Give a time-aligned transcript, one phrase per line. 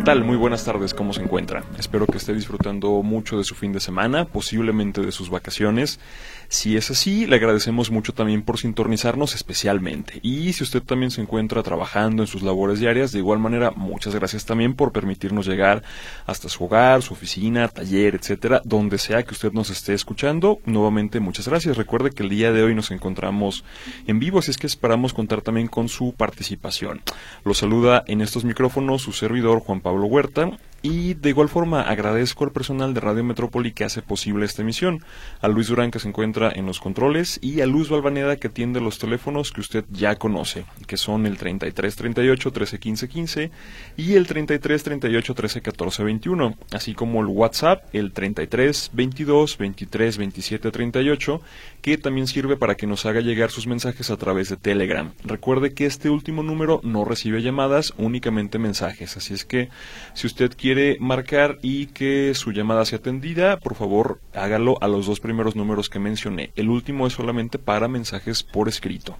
[0.00, 0.24] ¿Qué tal?
[0.24, 1.62] Muy buenas tardes, ¿cómo se encuentra?
[1.78, 6.00] Espero que esté disfrutando mucho de su fin de semana, posiblemente de sus vacaciones.
[6.48, 10.18] Si es así, le agradecemos mucho también por sintonizarnos especialmente.
[10.22, 14.14] Y si usted también se encuentra trabajando en sus labores diarias, de igual manera, muchas
[14.14, 15.82] gracias también por permitirnos llegar
[16.24, 20.60] hasta su hogar, su oficina, taller, etcétera, donde sea que usted nos esté escuchando.
[20.64, 21.76] Nuevamente, muchas gracias.
[21.76, 23.64] Recuerde que el día de hoy nos encontramos
[24.06, 27.02] en vivo, así es que esperamos contar también con su participación.
[27.44, 30.50] Lo saluda en estos micrófonos su servidor Juan Pablo Huerta
[30.82, 35.04] y de igual forma agradezco al personal de Radio Metrópoli que hace posible esta emisión,
[35.40, 38.80] a Luis Durán que se encuentra en los controles y a Luz Balvaneda que atiende
[38.80, 43.50] los teléfonos que usted ya conoce, que son el 33 38 13 15 15
[43.96, 50.18] y el 33 38 13 14 21, así como el WhatsApp el 33 22 23
[50.18, 51.40] 27 38
[51.82, 55.12] que también sirve para que nos haga llegar sus mensajes a través de Telegram.
[55.24, 59.68] Recuerde que este último número no recibe llamadas, únicamente mensajes, así es que
[60.14, 64.86] si usted quiere quiere marcar y que su llamada sea atendida, por favor hágalo a
[64.86, 66.52] los dos primeros números que mencioné.
[66.54, 69.18] El último es solamente para mensajes por escrito.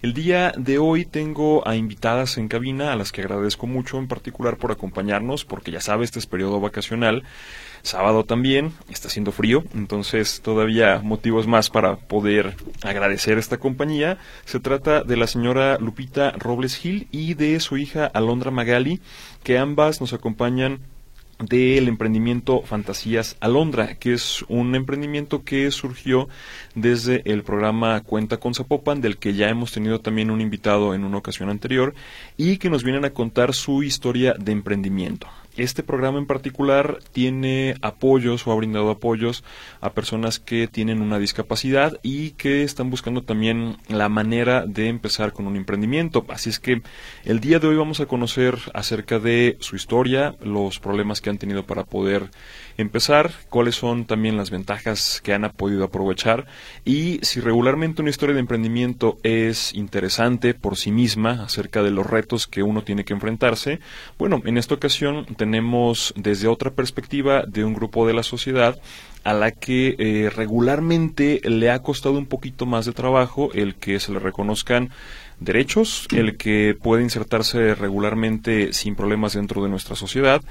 [0.00, 4.06] El día de hoy tengo a invitadas en cabina a las que agradezco mucho en
[4.06, 7.24] particular por acompañarnos porque ya sabe este es periodo vacacional.
[7.86, 14.18] Sábado también, está haciendo frío, entonces todavía motivos más para poder agradecer esta compañía.
[14.44, 19.00] Se trata de la señora Lupita Robles Gil y de su hija Alondra Magali
[19.44, 20.80] que ambas nos acompañan
[21.38, 26.28] del emprendimiento Fantasías Alondra, que es un emprendimiento que surgió
[26.74, 31.04] desde el programa Cuenta con Zapopan, del que ya hemos tenido también un invitado en
[31.04, 31.94] una ocasión anterior,
[32.36, 35.28] y que nos vienen a contar su historia de emprendimiento.
[35.56, 39.42] Este programa en particular tiene apoyos o ha brindado apoyos
[39.80, 45.32] a personas que tienen una discapacidad y que están buscando también la manera de empezar
[45.32, 46.26] con un emprendimiento.
[46.28, 46.82] Así es que
[47.24, 51.38] el día de hoy vamos a conocer acerca de su historia, los problemas que han
[51.38, 52.30] tenido para poder
[52.76, 56.46] empezar, cuáles son también las ventajas que han podido aprovechar
[56.84, 62.06] y si regularmente una historia de emprendimiento es interesante por sí misma acerca de los
[62.06, 63.80] retos que uno tiene que enfrentarse.
[64.18, 68.78] Bueno, en esta ocasión tenemos desde otra perspectiva de un grupo de la sociedad
[69.24, 73.98] a la que eh, regularmente le ha costado un poquito más de trabajo el que
[73.98, 74.90] se le reconozcan
[75.40, 80.42] derechos, el que puede insertarse regularmente sin problemas dentro de nuestra sociedad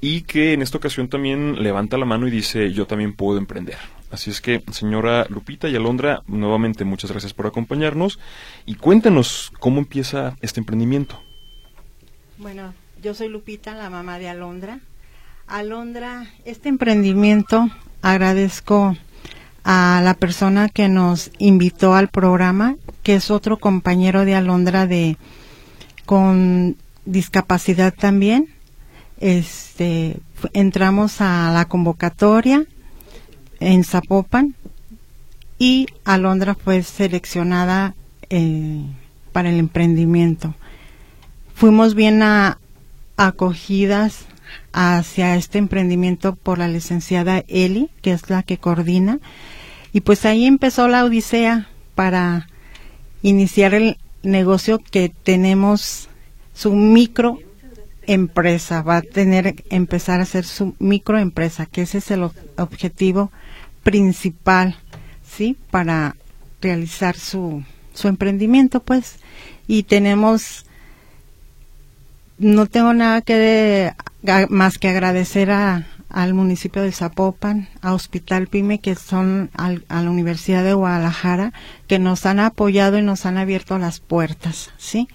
[0.00, 3.78] y que en esta ocasión también levanta la mano y dice yo también puedo emprender.
[4.10, 8.20] Así es que, señora Lupita y Alondra, nuevamente muchas gracias por acompañarnos
[8.64, 11.20] y cuéntenos cómo empieza este emprendimiento.
[12.38, 14.78] Bueno, yo soy Lupita, la mamá de Alondra.
[15.46, 17.68] Alondra, este emprendimiento
[18.02, 18.96] agradezco
[19.64, 25.16] a la persona que nos invitó al programa, que es otro compañero de Alondra de
[26.06, 28.48] con discapacidad también.
[29.20, 30.16] Este,
[30.54, 32.64] entramos a la convocatoria
[33.60, 34.56] en Zapopan
[35.58, 37.94] y Alondra fue seleccionada
[38.30, 38.82] eh,
[39.32, 40.54] para el emprendimiento.
[41.54, 42.22] Fuimos bien
[43.16, 44.24] acogidas
[44.72, 49.20] hacia este emprendimiento por la licenciada Eli, que es la que coordina.
[49.92, 52.48] Y pues ahí empezó la odisea para
[53.24, 56.08] iniciar el negocio que tenemos
[56.52, 63.32] su microempresa, va a tener empezar a ser su microempresa, que ese es el objetivo
[63.82, 64.76] principal,
[65.26, 65.56] ¿sí?
[65.70, 66.16] Para
[66.60, 67.64] realizar su,
[67.94, 69.16] su emprendimiento, pues.
[69.66, 70.66] Y tenemos
[72.36, 73.92] no tengo nada que
[74.50, 80.10] más que agradecer a, al municipio de Zapopan, a Hospital Pyme, que son a la
[80.10, 81.52] Universidad de Guadalajara,
[81.88, 85.08] que nos han apoyado y nos han abierto las puertas, ¿sí?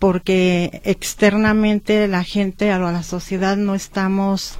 [0.00, 4.58] Porque externamente la gente, a la sociedad, no estamos,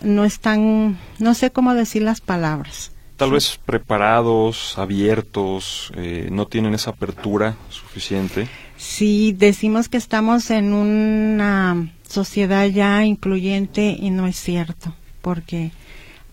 [0.00, 2.92] no están, no sé cómo decir las palabras.
[3.18, 10.72] Tal vez preparados, abiertos, eh, no tienen esa apertura suficiente si decimos que estamos en
[10.72, 15.70] una sociedad ya incluyente y no es cierto, porque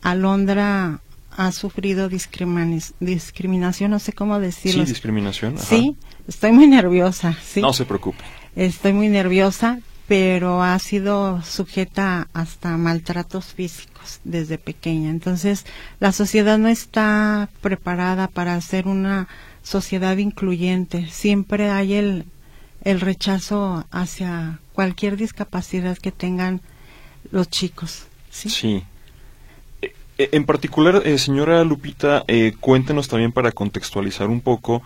[0.01, 1.01] Alondra
[1.38, 4.86] ha sufrido discriminación, no sé cómo decirlo.
[4.86, 5.57] Sí, discriminación.
[5.57, 7.38] Sí, estoy muy nerviosa.
[7.44, 7.62] Sí.
[7.62, 8.24] No se preocupe.
[8.56, 15.10] Estoy muy nerviosa pero ha sido sujeta hasta maltratos físicos desde pequeña.
[15.10, 15.66] Entonces,
[16.00, 19.28] la sociedad no está preparada para ser una
[19.63, 21.07] sociedad incluyente.
[21.10, 22.25] Siempre hay el,
[22.83, 26.62] el rechazo hacia cualquier discapacidad que tengan
[27.31, 28.06] los chicos.
[28.30, 28.50] Sí.
[28.50, 28.83] sí.
[29.81, 34.83] Eh, eh, en particular, eh, señora Lupita, eh, cuéntenos también para contextualizar un poco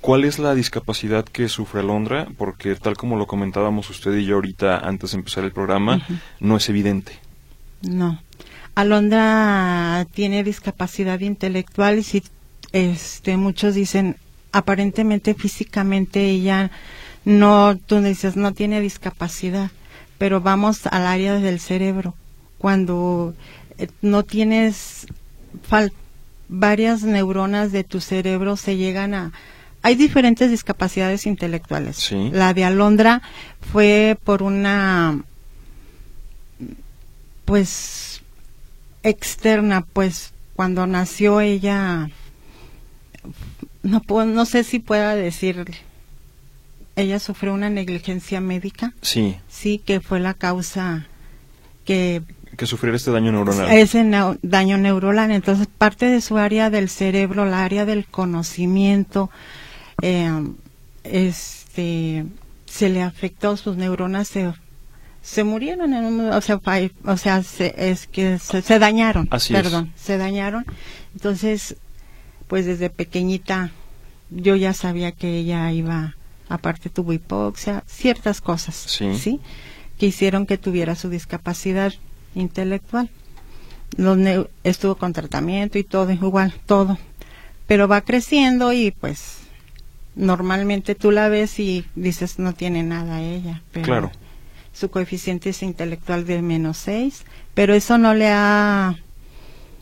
[0.00, 4.36] cuál es la discapacidad que sufre Alondra, porque tal como lo comentábamos usted y yo
[4.36, 6.06] ahorita antes de empezar el programa,
[6.40, 7.12] no es evidente.
[7.82, 8.20] No.
[8.74, 12.22] Alondra tiene discapacidad intelectual y si
[12.72, 14.16] este muchos dicen
[14.50, 16.70] aparentemente físicamente ella
[17.24, 19.70] no tú dices no tiene discapacidad,
[20.18, 22.14] pero vamos al área del cerebro.
[22.58, 23.34] Cuando
[23.78, 25.06] eh, no tienes
[26.48, 29.32] varias neuronas de tu cerebro se llegan a
[29.84, 32.12] hay diferentes discapacidades intelectuales.
[32.12, 33.20] La de Alondra
[33.72, 35.24] fue por una
[37.44, 38.22] pues
[39.02, 42.10] externa, pues cuando nació ella
[43.82, 45.64] no puedo, no sé si pueda decir
[46.96, 48.92] ella sufrió una negligencia médica.
[49.00, 49.36] Sí.
[49.48, 51.06] Sí, que fue la causa
[51.84, 52.22] que
[52.56, 53.70] que sufrir este daño neuronal.
[53.72, 54.04] Ese
[54.42, 55.30] daño neuronal.
[55.30, 59.30] Entonces, parte de su área del cerebro, la área del conocimiento,
[60.02, 60.30] eh,
[61.04, 62.26] este,
[62.66, 64.52] se le afectó, sus neuronas se,
[65.22, 66.60] se murieron, en o sea,
[67.04, 70.66] o sea es que se, dañaron, perdón, se dañaron.
[71.14, 71.76] Entonces,
[72.48, 73.70] pues desde pequeñita
[74.30, 76.16] yo ya sabía que ella iba,
[76.52, 79.40] aparte tuvo hipoxia, ciertas cosas, ¿sí?
[79.98, 81.94] Que hicieron que tuviera su discapacidad
[82.34, 83.08] intelectual.
[83.96, 84.18] Los
[84.62, 86.98] estuvo con tratamiento y todo, igual, todo.
[87.66, 89.38] Pero va creciendo y pues
[90.14, 94.12] normalmente tú la ves y dices no tiene nada ella, pero claro.
[94.74, 98.96] su coeficiente es intelectual de menos 6, pero eso no le ha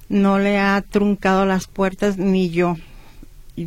[0.09, 2.77] no le ha truncado las puertas ni yo.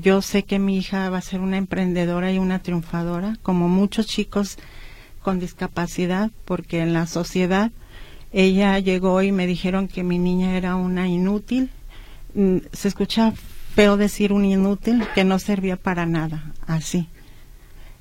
[0.01, 4.07] Yo sé que mi hija va a ser una emprendedora y una triunfadora, como muchos
[4.07, 4.57] chicos
[5.21, 7.71] con discapacidad, porque en la sociedad
[8.31, 11.69] ella llegó y me dijeron que mi niña era una inútil.
[12.33, 13.33] Mm, se escucha
[13.75, 17.07] feo decir un inútil que no servía para nada, así.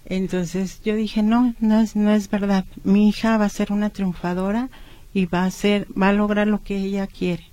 [0.07, 2.65] Entonces yo dije, no, no es, no es verdad.
[2.85, 4.71] Mi hija va a ser una triunfadora
[5.13, 7.45] y va a ser, va a lograr lo que ella quiere.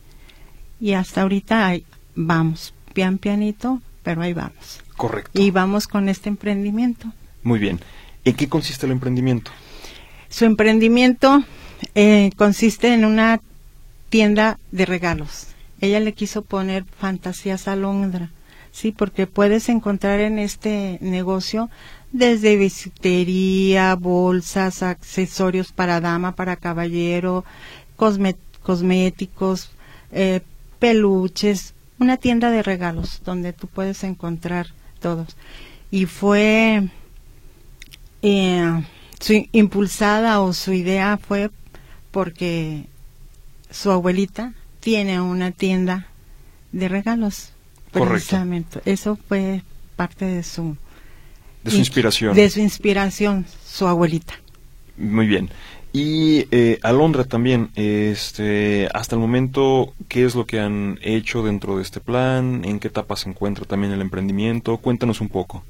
[0.80, 1.74] Y hasta ahorita
[2.16, 4.82] vamos, pian pianito, pero ahí vamos.
[4.98, 5.40] Correcto.
[5.40, 7.12] Y vamos con este emprendimiento.
[7.44, 7.80] Muy bien.
[8.26, 9.52] ¿En qué consiste el emprendimiento?
[10.30, 11.44] Su emprendimiento
[11.96, 13.42] eh, consiste en una
[14.10, 15.50] tienda de regalos
[15.82, 18.32] ella le quiso poner fantasías a Londra,
[18.72, 21.70] sí, porque puedes encontrar en este negocio
[22.12, 27.46] desde bisutería, bolsas, accesorios para dama, para caballero,
[27.96, 29.72] cosméticos,
[30.12, 30.42] eh,
[30.80, 34.68] peluches, una tienda de regalos donde tú puedes encontrar
[35.00, 35.36] todos.
[35.92, 36.90] Y fue
[38.22, 38.84] eh,
[39.20, 41.50] su impulsada o su idea fue
[42.12, 42.86] porque
[43.70, 46.08] su abuelita tiene una tienda
[46.72, 47.52] de regalos.
[47.92, 48.82] Precisamente.
[48.86, 49.64] Eso fue
[49.96, 50.78] parte de su...
[51.64, 52.36] De su inspiración.
[52.36, 54.36] De su inspiración, su abuelita.
[54.98, 55.50] Muy bien.
[55.92, 61.78] Y eh, Alondra también, este, hasta el momento, ¿qué es lo que han hecho dentro
[61.78, 62.64] de este plan?
[62.64, 64.78] ¿En qué etapa se encuentra también el emprendimiento?
[64.78, 65.64] Cuéntanos un poco.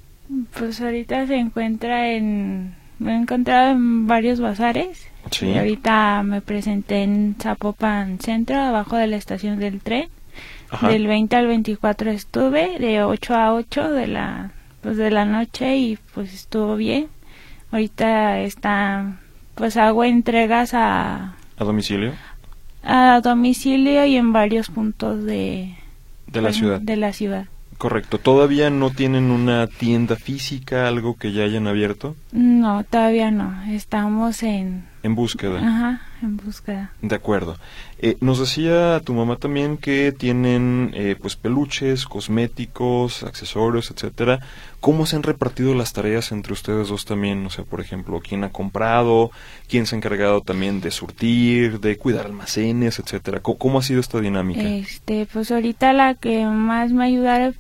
[0.57, 5.07] Pues ahorita se encuentra en, me he encontrado en varios bazares
[5.41, 10.09] y ahorita me presenté en Zapopan Centro, abajo de la estación del tren.
[10.81, 14.51] Del 20 al 24 estuve, de 8 a 8 de la,
[14.81, 17.07] pues de la noche y pues estuvo bien.
[17.71, 19.19] Ahorita está,
[19.59, 21.35] pues hago entregas a...
[21.57, 22.13] ¿A domicilio?
[22.81, 25.75] A domicilio y en varios puntos de...
[26.27, 26.79] De la ciudad.
[26.79, 27.45] De la ciudad.
[27.77, 28.19] Correcto.
[28.19, 32.15] ¿Todavía no tienen una tienda física, algo que ya hayan abierto?
[32.31, 33.61] No, todavía no.
[33.69, 34.85] Estamos en...
[35.03, 35.59] En búsqueda.
[35.59, 36.93] Ajá, en búsqueda.
[37.01, 37.57] De acuerdo.
[37.99, 44.39] Eh, nos decía tu mamá también que tienen eh, pues peluches, cosméticos, accesorios, etcétera.
[44.79, 47.45] ¿Cómo se han repartido las tareas entre ustedes dos también?
[47.45, 49.31] O sea, por ejemplo, ¿quién ha comprado?
[49.67, 53.41] ¿Quién se ha encargado también de surtir, de cuidar almacenes, etcétera?
[53.41, 54.61] ¿Cómo, ha sido esta dinámica?
[54.61, 57.53] Este, pues ahorita la que más me ayuda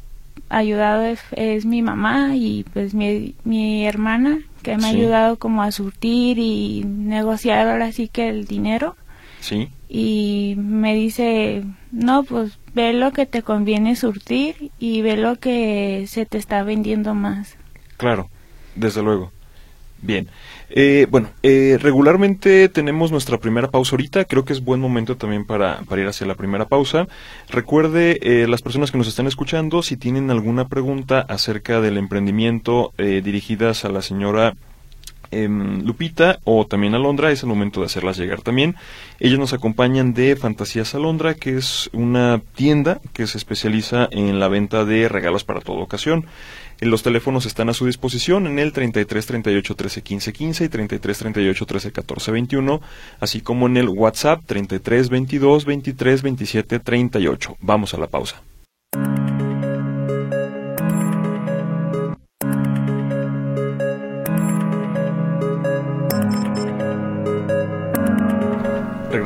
[0.47, 5.71] ayudado es, mi mamá y pues mi, mi hermana que me ha ayudado como a
[5.71, 8.95] surtir y negociar ahora sí que el dinero.
[9.39, 9.69] Sí.
[9.87, 16.05] Y me dice, no, pues ve lo que te conviene surtir y ve lo que
[16.07, 17.55] se te está vendiendo más.
[17.97, 18.29] Claro,
[18.75, 19.31] desde luego.
[20.01, 20.27] Bien.
[20.71, 24.25] Eh, bueno, eh, regularmente tenemos nuestra primera pausa ahorita.
[24.25, 27.07] Creo que es buen momento también para, ir hacia la primera pausa.
[27.49, 32.93] Recuerde, eh, las personas que nos están escuchando, si tienen alguna pregunta acerca del emprendimiento
[32.97, 34.55] dirigidas a la señora
[35.31, 38.75] em, Lupita o también Alondra, es el momento de hacerlas llegar también.
[39.19, 44.47] Ellos nos acompañan de Fantasías Alondra, que es una tienda que se especializa en la
[44.47, 46.25] venta de regalos para toda ocasión.
[46.81, 51.17] Los teléfonos están a su disposición en el 33 38 13 15 15 y 33
[51.17, 52.81] 38 13 14 21,
[53.19, 57.57] así como en el WhatsApp 33 22 23 27 38.
[57.59, 58.41] Vamos a la pausa.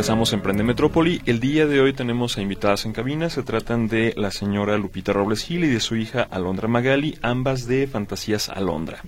[0.04, 1.22] Regresamos a Emprende Metrópoli.
[1.26, 3.30] El día de hoy tenemos a invitadas en cabina.
[3.30, 7.68] Se tratan de la señora Lupita Robles Gil y de su hija Alondra Magali, ambas
[7.68, 9.02] de Fantasías Alondra.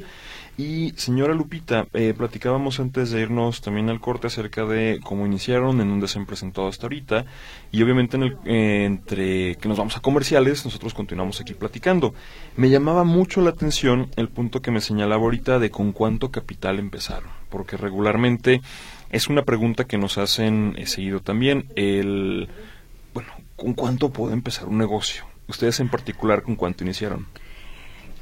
[0.58, 5.82] Y señora Lupita, eh, platicábamos antes de irnos también al corte acerca de cómo iniciaron,
[5.82, 7.26] en dónde se han presentado hasta ahorita.
[7.74, 12.14] Y obviamente en el, eh, entre que nos vamos a comerciales, nosotros continuamos aquí platicando.
[12.56, 16.80] Me llamaba mucho la atención el punto que me señalaba ahorita de con cuánto capital
[16.80, 17.30] empezaron.
[17.50, 18.62] Porque regularmente
[19.16, 21.68] es una pregunta que nos hacen eh, seguido también.
[21.78, 22.50] El,
[23.14, 25.24] bueno, ¿con cuánto puede empezar un negocio?
[25.48, 27.26] Ustedes en particular, ¿con cuánto iniciaron?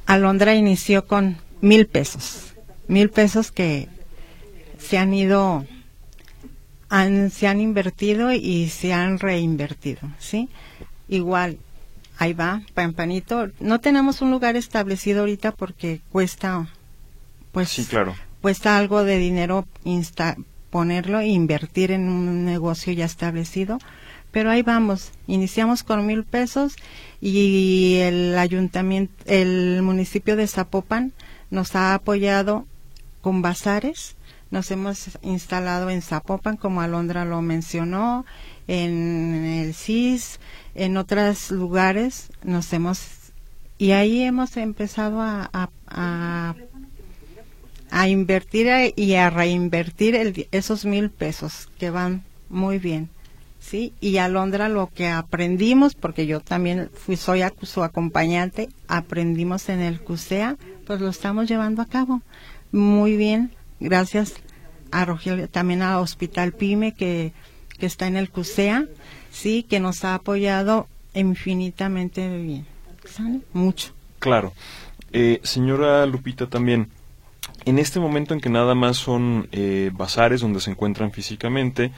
[0.05, 2.53] Alondra inició con mil pesos.
[2.87, 3.87] Mil pesos que
[4.77, 5.65] se han ido,
[7.31, 10.47] se han invertido y se han reinvertido, ¿sí?
[11.07, 11.57] Igual,
[12.19, 12.61] ahí va,
[12.95, 13.49] panito.
[13.59, 16.67] No tenemos un lugar establecido ahorita porque cuesta,
[17.51, 18.13] pues, sí, claro.
[18.41, 20.35] cuesta algo de dinero insta
[20.73, 23.77] ponerlo e invertir en un negocio ya establecido.
[24.31, 26.75] Pero ahí vamos, iniciamos con mil pesos
[27.21, 31.13] y el ayuntamiento, el municipio de Zapopan
[31.51, 32.65] nos ha apoyado
[33.21, 34.15] con bazares.
[34.49, 38.25] Nos hemos instalado en Zapopan, como Alondra lo mencionó,
[38.67, 40.39] en el CIS,
[40.73, 42.31] en otros lugares.
[42.43, 42.99] Nos hemos
[43.77, 46.55] y ahí hemos empezado a, a a
[48.07, 53.09] invertir y a reinvertir esos mil pesos que van muy bien.
[53.63, 53.93] ¿sí?
[54.01, 59.79] Y a Londra lo que aprendimos, porque yo también fui, soy su acompañante, aprendimos en
[59.79, 62.21] el CUSEA, pues lo estamos llevando a cabo.
[62.71, 64.33] Muy bien, gracias
[64.91, 67.31] a Rogelio, también a Hospital Pyme que,
[67.79, 68.85] que está en el CUSEA,
[69.31, 72.65] sí, que nos ha apoyado infinitamente bien.
[73.05, 73.41] ¿Sale?
[73.53, 73.93] Mucho.
[74.19, 74.53] Claro.
[75.11, 76.89] Eh, señora Lupita, también,
[77.65, 81.91] en este momento en que nada más son eh, bazares donde se encuentran físicamente,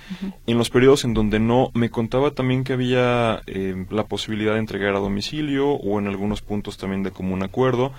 [0.45, 4.59] en los periodos en donde no, me contaba también que había eh, la posibilidad de
[4.59, 7.93] entregar a domicilio o en algunos puntos también de común acuerdo.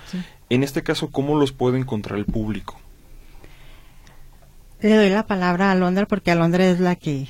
[0.48, 2.78] En este caso, ¿cómo los puede encontrar el público?
[4.80, 7.26] Le doy la palabra a Alondra porque Alondra es la que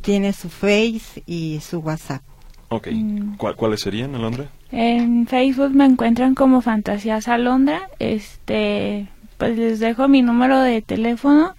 [0.00, 2.22] tiene su Face y su WhatsApp.
[2.68, 2.88] Ok.
[2.90, 3.36] Mm.
[3.36, 4.46] ¿Cuáles serían, Alondra?
[4.70, 7.90] En Facebook me encuentran como Fantasías Alondra.
[7.98, 9.08] Este,
[9.42, 11.56] pues les dejo mi número de teléfono.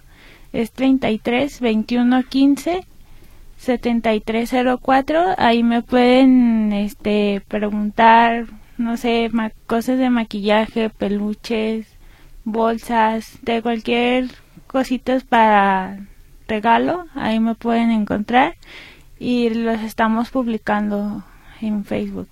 [0.54, 2.86] Es 33 21 15
[3.58, 5.34] 7304.
[5.36, 8.46] Ahí me pueden este, preguntar,
[8.78, 9.30] no sé,
[9.66, 11.86] cosas de maquillaje, peluches,
[12.44, 14.30] bolsas, de cualquier
[14.66, 15.98] cositas para
[16.48, 17.04] regalo.
[17.14, 18.54] Ahí me pueden encontrar
[19.18, 21.22] y los estamos publicando
[21.60, 22.28] en Facebook.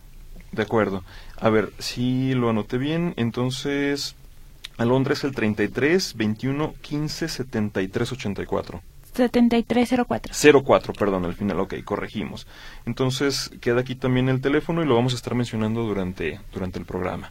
[0.51, 1.05] De acuerdo.
[1.39, 4.17] A ver, si lo anoté bien, entonces
[4.79, 8.83] Alondra es el 33 21 15 73 84.
[9.14, 10.62] 7304.
[10.62, 12.47] 04, perdón, al final, ok, corregimos.
[12.87, 16.87] Entonces, queda aquí también el teléfono y lo vamos a estar mencionando durante, durante el
[16.87, 17.31] programa.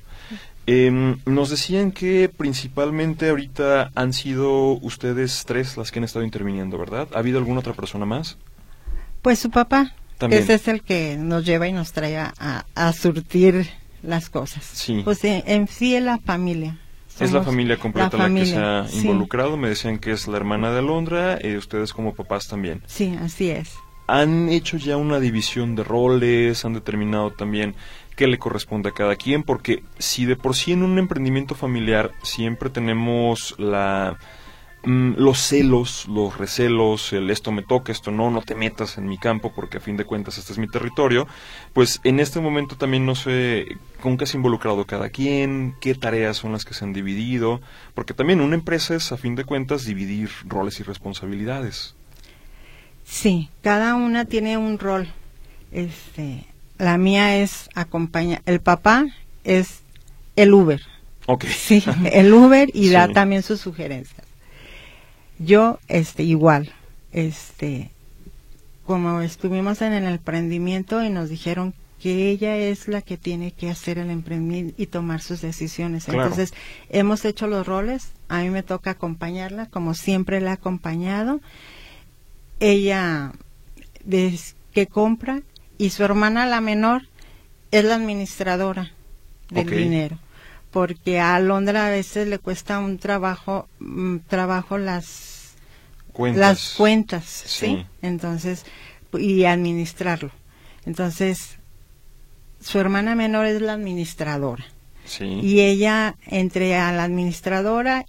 [0.67, 6.77] Em, nos decían que principalmente ahorita han sido ustedes tres las que han estado interviniendo,
[6.77, 7.07] ¿verdad?
[7.15, 8.37] ¿Ha habido alguna otra persona más?
[9.23, 9.95] Pues su papá.
[10.19, 10.43] También.
[10.43, 13.67] Ese es el que nos lleva y nos trae a, surtir
[14.03, 14.63] las cosas.
[14.63, 15.01] Sí.
[15.03, 16.77] Pues en, en sí es la familia
[17.19, 19.57] es la familia completa la, que se ha involucrado.
[19.57, 22.81] Me decían que es la hermana de Alondra y ustedes como papás también.
[22.87, 23.73] Sí, así es.
[24.07, 26.65] ¿Han hecho ya una división de roles?
[26.65, 27.75] ¿Han determinado también
[28.15, 29.43] qué le corresponde a cada quien?
[29.43, 34.17] Porque si de por sí en un emprendimiento familiar siempre tenemos la
[34.83, 39.05] Mm, los celos, los recelos, el esto me toca, esto no, no te metas en
[39.05, 41.27] mi campo porque a fin de cuentas este es mi territorio,
[41.73, 45.93] pues en este momento también no sé con qué se ha involucrado cada quien, qué
[45.93, 47.61] tareas son las que se han dividido,
[47.93, 51.95] porque también una empresa es a fin de cuentas dividir roles y responsabilidades.
[53.05, 55.09] Sí, cada una tiene un rol.
[55.71, 56.45] Este,
[56.79, 59.05] la mía es acompañar, el papá
[59.43, 59.81] es
[60.35, 60.81] el Uber,
[61.27, 61.45] Ok.
[61.45, 64.30] Sí, el Uber y da también sus sugerencias.
[65.43, 66.71] Yo, este, igual,
[67.11, 67.89] este,
[68.85, 73.69] como estuvimos en el emprendimiento y nos dijeron que ella es la que tiene que
[73.69, 76.07] hacer el emprendimiento y tomar sus decisiones.
[76.07, 76.53] Entonces,
[76.89, 81.41] hemos hecho los roles, a mí me toca acompañarla, como siempre la he acompañado.
[82.59, 83.33] Ella,
[84.73, 85.41] que compra,
[85.77, 87.03] y su hermana, la menor,
[87.71, 88.91] es la administradora
[89.49, 90.17] del dinero.
[90.71, 95.30] Porque a Alondra a veces le cuesta un trabajo, mm, trabajo las
[96.11, 97.85] cuentas, las cuentas ¿sí?
[98.01, 98.65] Entonces,
[99.13, 100.31] y administrarlo.
[100.85, 101.57] Entonces,
[102.59, 104.65] su hermana menor es la administradora.
[105.19, 108.05] Y ella entre a la administradora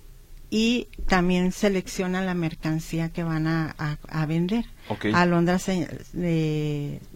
[0.51, 3.97] y también selecciona la mercancía que van a,
[4.29, 4.67] vender.
[5.15, 5.59] Alondra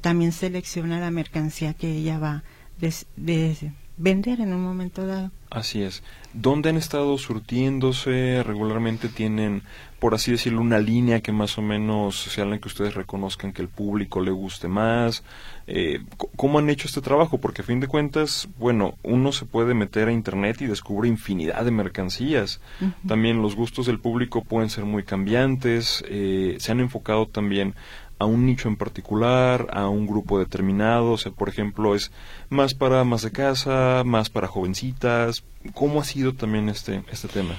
[0.00, 2.42] también selecciona la mercancía que ella va
[2.78, 5.30] de, vender en un momento dado.
[5.50, 6.02] Así es.
[6.32, 8.42] ¿Dónde han estado surtiéndose?
[8.42, 9.62] ¿Regularmente tienen,
[9.98, 13.62] por así decirlo, una línea que más o menos sea la que ustedes reconozcan que
[13.62, 15.24] el público le guste más?
[15.66, 16.00] Eh,
[16.36, 17.38] ¿Cómo han hecho este trabajo?
[17.38, 21.64] Porque a fin de cuentas, bueno, uno se puede meter a Internet y descubre infinidad
[21.64, 22.60] de mercancías.
[23.06, 26.04] También los gustos del público pueden ser muy cambiantes.
[26.08, 27.74] Eh, se han enfocado también
[28.18, 32.12] a un nicho en particular, a un grupo determinado, o sea, por ejemplo, es
[32.48, 35.44] más para más de casa, más para jovencitas.
[35.74, 37.56] ¿Cómo ha sido también este, este tema?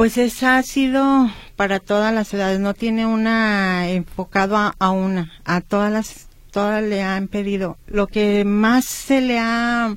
[0.00, 5.60] Pues esa ha sido para todas las edades, no tiene una enfocado a, una, a
[5.60, 7.76] todas las, todas le han pedido.
[7.86, 9.94] Lo que más se le ha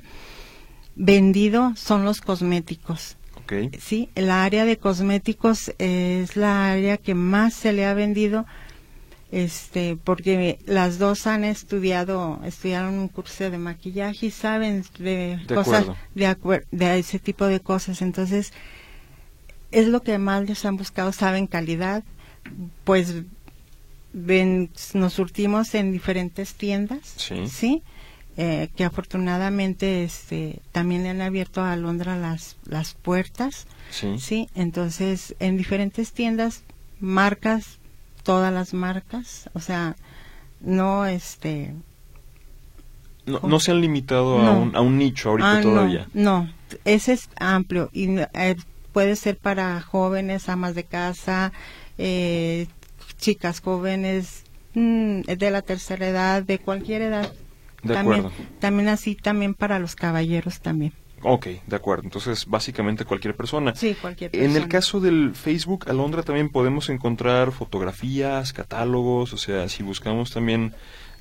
[0.98, 3.15] vendido son los cosméticos.
[3.45, 3.72] Okay.
[3.79, 8.45] Sí, el área de cosméticos es la área que más se le ha vendido
[9.31, 15.88] este porque las dos han estudiado estudiaron un curso de maquillaje y saben de, cosas
[16.13, 18.51] de, de ese tipo de cosas entonces
[19.73, 22.03] es lo que más les han buscado saben calidad
[22.83, 23.23] pues
[24.13, 27.15] ven, nos surtimos en diferentes tiendas
[27.47, 27.83] sí,
[28.37, 34.19] eh, que afortunadamente este también le han abierto a Alondra las las puertas sí.
[34.19, 36.63] sí entonces en diferentes tiendas
[36.99, 37.79] marcas
[38.23, 39.95] todas las marcas, o sea,
[40.62, 41.75] no este
[43.25, 46.07] no, se han limitado a, un, a un nicho ahorita ah, todavía.
[46.13, 46.49] No,
[46.83, 48.57] ese es amplio y eh,
[48.93, 51.51] puede ser para jóvenes, amas de casa,
[51.97, 52.67] eh,
[53.17, 54.43] chicas jóvenes
[54.75, 57.34] mm, de la tercera edad, de cualquier edad.
[57.82, 58.38] De también, acuerdo.
[58.60, 60.93] También así, también para los caballeros también.
[61.23, 62.03] Ok, de acuerdo.
[62.03, 63.73] Entonces, básicamente cualquier persona.
[63.75, 64.49] Sí, cualquier persona.
[64.49, 70.32] En el caso del Facebook, Alondra, también podemos encontrar fotografías, catálogos, o sea, si buscamos
[70.32, 70.73] también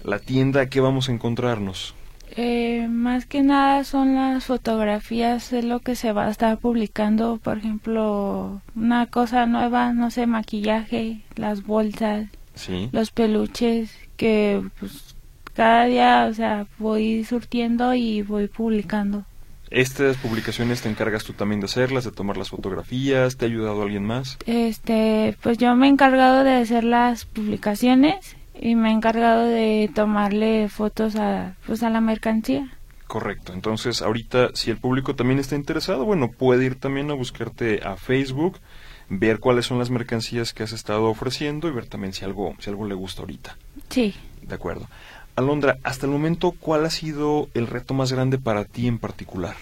[0.03, 1.95] la tienda, ¿qué vamos a encontrarnos?
[2.37, 7.39] Eh, más que nada son las fotografías de lo que se va a estar publicando,
[7.43, 12.89] por ejemplo, una cosa nueva, no sé, maquillaje, las bolsas, sí.
[12.93, 15.15] los peluches, que pues
[15.55, 19.25] cada día, o sea, voy surtiendo y voy publicando.
[19.71, 23.37] ¿Estas publicaciones te encargas tú también de hacerlas, de tomar las fotografías?
[23.37, 24.39] ¿Te ha ayudado alguien más?
[24.47, 29.91] Este, pues yo me he encargado de hacer las publicaciones y me he encargado de
[29.93, 32.71] tomarle fotos a, pues a la mercancía.
[33.09, 33.53] Correcto.
[33.53, 37.97] Entonces, ahorita, si el público también está interesado, bueno, puede ir también a buscarte a
[37.97, 38.61] Facebook,
[39.09, 42.71] ver cuáles son las mercancías que has estado ofreciendo y ver también si algo, si
[42.71, 43.57] algo le gusta ahorita.
[43.91, 44.15] Sí.
[44.43, 44.87] De acuerdo.
[45.35, 49.57] Alondra, hasta el momento, ¿cuál ha sido el reto más grande para ti en particular?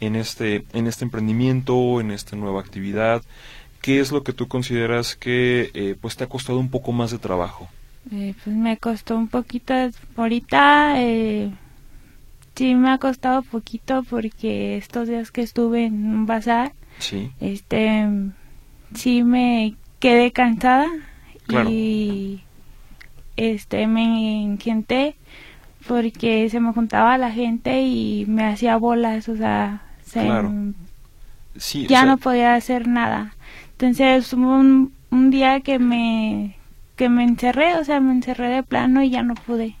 [0.00, 3.22] En este, en este emprendimiento, en esta nueva actividad,
[3.82, 7.10] ¿qué es lo que tú consideras que eh, pues te ha costado un poco más
[7.10, 7.68] de trabajo?
[8.10, 9.74] Eh, pues me costó un poquito,
[10.16, 11.50] ahorita eh,
[12.54, 17.30] sí me ha costado poquito porque estos días que estuve en un bazar, sí.
[17.40, 18.08] este,
[18.94, 20.86] sí me quedé cansada
[21.68, 22.42] y
[23.36, 25.16] este me inquieté
[25.86, 29.82] porque se me juntaba la gente y me hacía bolas, o sea,
[31.88, 33.34] ya no podía hacer nada.
[33.82, 36.56] Entonces hubo un, un, día que me
[36.94, 39.74] que me encerré, o sea, me encerré de plano y ya no pude.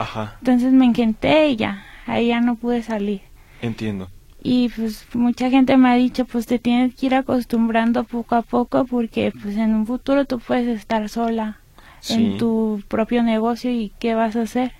[0.00, 0.34] Ajá.
[0.40, 3.20] Entonces me inquieté y ya, ahí ya no pude salir.
[3.62, 4.10] Entiendo.
[4.42, 8.42] Y pues mucha gente me ha dicho, pues te tienes que ir acostumbrando poco a
[8.42, 11.60] poco porque pues en un futuro tú puedes estar sola
[12.08, 14.72] en tu propio negocio y qué vas a hacer.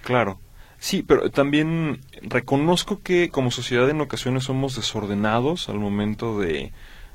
[0.00, 0.40] Claro.
[0.78, 6.72] Sí, pero también reconozco que como sociedad en ocasiones somos desordenados al momento de,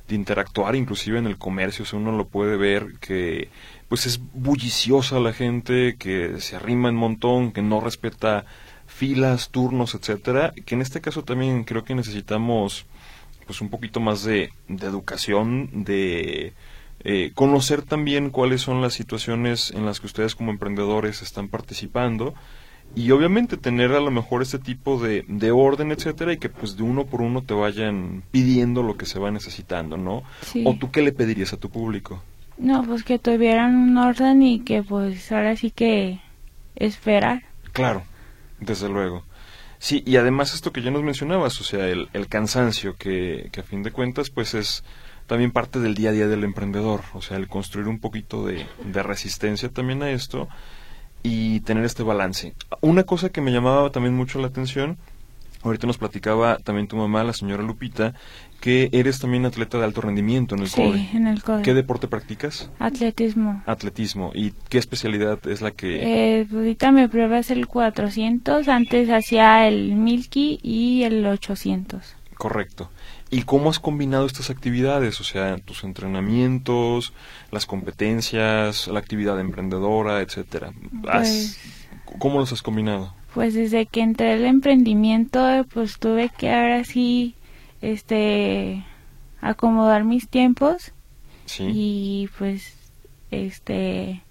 [0.07, 3.49] de interactuar, inclusive en el comercio, o uno lo puede ver que
[3.87, 8.45] pues es bulliciosa la gente, que se arrima en montón, que no respeta
[8.87, 12.85] filas, turnos, etcétera, que en este caso también creo que necesitamos
[13.45, 16.53] pues un poquito más de, educación, de
[17.03, 22.33] eh, conocer también cuáles son las situaciones en las que ustedes como emprendedores están participando
[22.93, 26.77] y obviamente tener a lo mejor este tipo de, de orden, etcétera, y que pues
[26.77, 30.23] de uno por uno te vayan pidiendo lo que se va necesitando, ¿no?
[30.63, 32.23] ¿O tú qué le pedirías a tu público?
[32.57, 36.21] No, pues que tuvieran un orden y que pues ahora sí que
[36.75, 37.43] esperar.
[37.73, 38.03] Claro,
[38.61, 39.23] desde luego.
[39.77, 43.59] Sí, y además esto que ya nos mencionabas, o sea, el, el cansancio, que, que
[43.59, 44.85] a fin de cuentas pues es
[45.27, 48.65] también parte del día a día del emprendedor, o sea, el construir un poquito de,
[48.85, 50.47] de resistencia también a esto
[51.25, 52.53] y tener este balance.
[52.81, 54.97] Una cosa que me llamaba también mucho la atención,
[55.63, 58.13] ahorita nos platicaba también tu mamá, la señora Lupita,
[58.61, 61.63] que eres también atleta de alto rendimiento en el sí, en el CODE.
[61.63, 62.69] ¿Qué deporte practicas?
[62.77, 63.63] Atletismo.
[63.65, 64.33] Atletismo.
[64.35, 66.41] ¿Y qué especialidad es la que...?
[66.41, 72.15] Eh, ahorita mi prueba es el 400, antes hacía el Milky y el 800.
[72.37, 72.91] Correcto.
[73.35, 75.19] ¿Y cómo has combinado estas actividades?
[75.19, 77.11] O sea, tus entrenamientos,
[77.51, 80.71] las competencias, la actividad emprendedora, etcétera.
[81.01, 81.59] Pues
[82.17, 83.13] ¿Cómo los has combinado?
[83.33, 87.35] Pues desde que entré al emprendimiento, pues tuve que ahora sí,
[87.81, 88.85] este,
[89.41, 90.93] acomodar mis tiempos.
[91.45, 91.67] Sí.
[91.73, 92.73] Y pues,
[93.31, 94.21] este,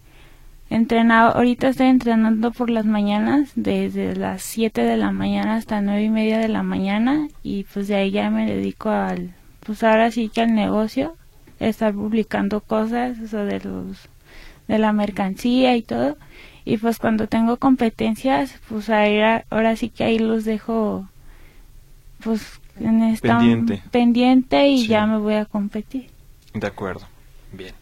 [0.75, 6.05] entrenado, ahorita estoy entrenando por las mañanas, desde las 7 de la mañana hasta nueve
[6.05, 10.11] y media de la mañana y pues de ahí ya me dedico al, pues ahora
[10.11, 11.17] sí que al negocio,
[11.61, 14.09] estar publicando cosas, eso de los,
[14.69, 16.17] de la mercancía y todo.
[16.65, 21.07] Y pues cuando tengo competencias, pues ahí, ahora sí que ahí los dejo,
[22.23, 26.09] pues en esta pendiente, pendiente y ya me voy a competir.
[26.55, 27.07] De acuerdo,
[27.53, 27.75] bien.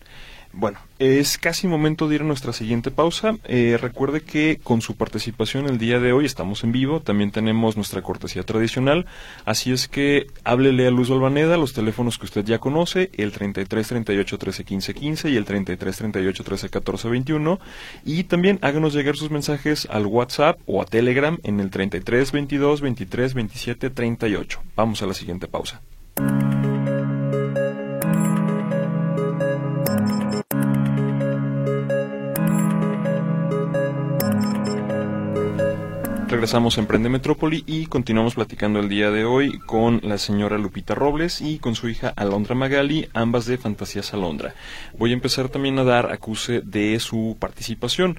[0.54, 3.36] Bueno, es casi momento de ir a nuestra siguiente pausa.
[3.44, 7.76] Eh, recuerde que con su participación el día de hoy estamos en vivo, también tenemos
[7.76, 9.06] nuestra cortesía tradicional,
[9.46, 13.88] así es que háblele a Luz Albaneda, los teléfonos que usted ya conoce, el 33
[13.88, 17.60] 38 13 15 15 y el 33 38 13 14 21,
[18.04, 22.80] y también háganos llegar sus mensajes al WhatsApp o a Telegram en el 33 22
[22.82, 24.60] 23 27 38.
[24.76, 25.80] Vamos a la siguiente pausa.
[36.42, 40.92] Regresamos a Emprende Metrópoli y continuamos platicando el día de hoy con la señora Lupita
[40.92, 44.52] Robles y con su hija Alondra Magali, ambas de Fantasías Alondra.
[44.98, 48.18] Voy a empezar también a dar acuse de su participación.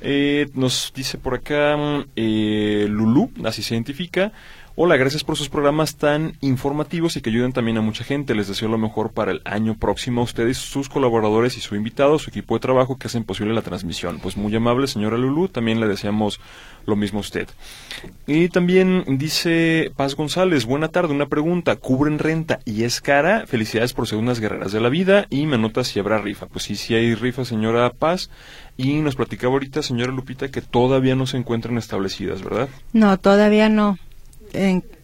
[0.00, 1.76] Eh, nos dice por acá
[2.14, 4.30] eh, Lulú, así se identifica.
[4.76, 8.34] Hola, gracias por sus programas tan informativos y que ayuden también a mucha gente.
[8.34, 12.18] Les deseo lo mejor para el año próximo a ustedes, sus colaboradores y su invitado,
[12.18, 14.18] su equipo de trabajo que hacen posible la transmisión.
[14.18, 16.40] Pues muy amable, señora Lulú, también le deseamos
[16.86, 17.46] lo mismo a usted.
[18.26, 23.46] Y también dice Paz González, buena tarde, una pregunta, ¿cubren renta y es cara?
[23.46, 26.46] Felicidades por ser unas guerreras de la vida y me anota si habrá rifa.
[26.46, 28.28] Pues sí, sí hay rifa, señora Paz.
[28.76, 32.68] Y nos platicaba ahorita, señora Lupita, que todavía no se encuentran establecidas, ¿verdad?
[32.92, 34.00] No, todavía no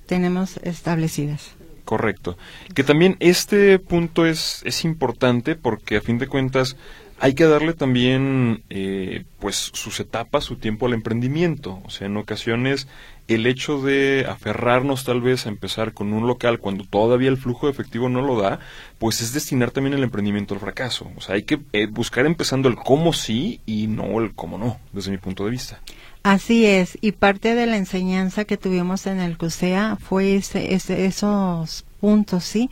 [0.06, 1.52] tenemos establecidas.
[1.84, 2.36] Correcto.
[2.74, 6.76] Que también este punto es, es importante porque a fin de cuentas
[7.20, 11.80] hay que darle también eh, pues sus etapas, su tiempo al emprendimiento.
[11.84, 12.88] O sea, en ocasiones
[13.28, 17.66] el hecho de aferrarnos tal vez a empezar con un local cuando todavía el flujo
[17.66, 18.58] de efectivo no lo da,
[18.98, 21.10] pues es destinar también el emprendimiento al fracaso.
[21.16, 24.78] O sea, hay que eh, buscar empezando el cómo sí y no el cómo no,
[24.92, 25.80] desde mi punto de vista.
[26.22, 31.84] Así es, y parte de la enseñanza que tuvimos en el CUSEA fue ese, esos
[31.98, 32.68] puntos, ¿sí?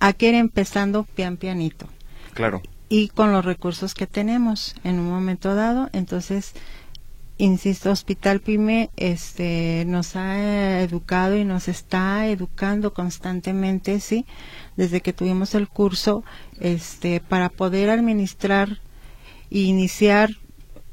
[0.00, 1.86] A que ir empezando pian pianito.
[2.32, 2.62] Claro.
[2.88, 6.54] Y con los recursos que tenemos en un momento dado, entonces,
[7.36, 14.24] insisto, Hospital Pyme este, nos ha educado y nos está educando constantemente, ¿sí?
[14.76, 16.24] Desde que tuvimos el curso,
[16.58, 18.80] este, para poder administrar
[19.50, 20.30] e iniciar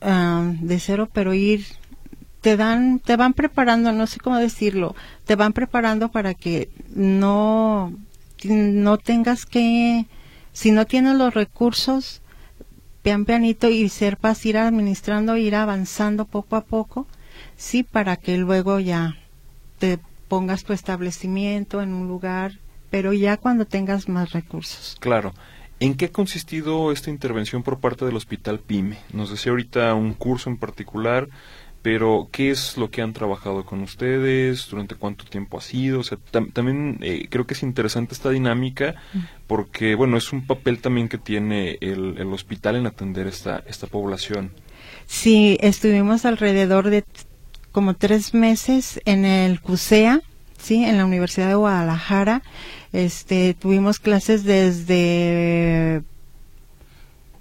[0.02, 1.66] de cero, pero ir
[2.42, 7.94] te dan, te van preparando, no sé cómo decirlo, te van preparando para que no,
[8.44, 10.06] no tengas que,
[10.54, 12.22] si no tienes los recursos,
[13.02, 17.08] pian pianito y sepas ir administrando, ir avanzando poco a poco,
[17.58, 19.16] sí, para que luego ya
[19.80, 22.54] te pongas tu establecimiento en un lugar,
[22.90, 24.98] pero ya cuando tengas más recursos.
[25.00, 25.34] Claro.
[25.82, 28.98] ¿En qué ha consistido esta intervención por parte del Hospital PYME?
[29.14, 31.30] Nos decía ahorita un curso en particular,
[31.82, 34.68] pero ¿qué es lo que han trabajado con ustedes?
[34.70, 36.02] ¿Durante cuánto tiempo ha sido?
[36.02, 36.18] O sea,
[36.52, 38.96] también eh, creo que es interesante esta dinámica
[39.48, 43.88] porque, bueno, es un papel también que tiene el, el hospital en atender esta, esta
[43.88, 44.52] población.
[45.06, 47.06] Sí, estuvimos alrededor de
[47.72, 50.22] como tres meses en el CUSEA,
[50.62, 52.42] sí, en la Universidad de Guadalajara.
[52.94, 56.04] Este, tuvimos clases desde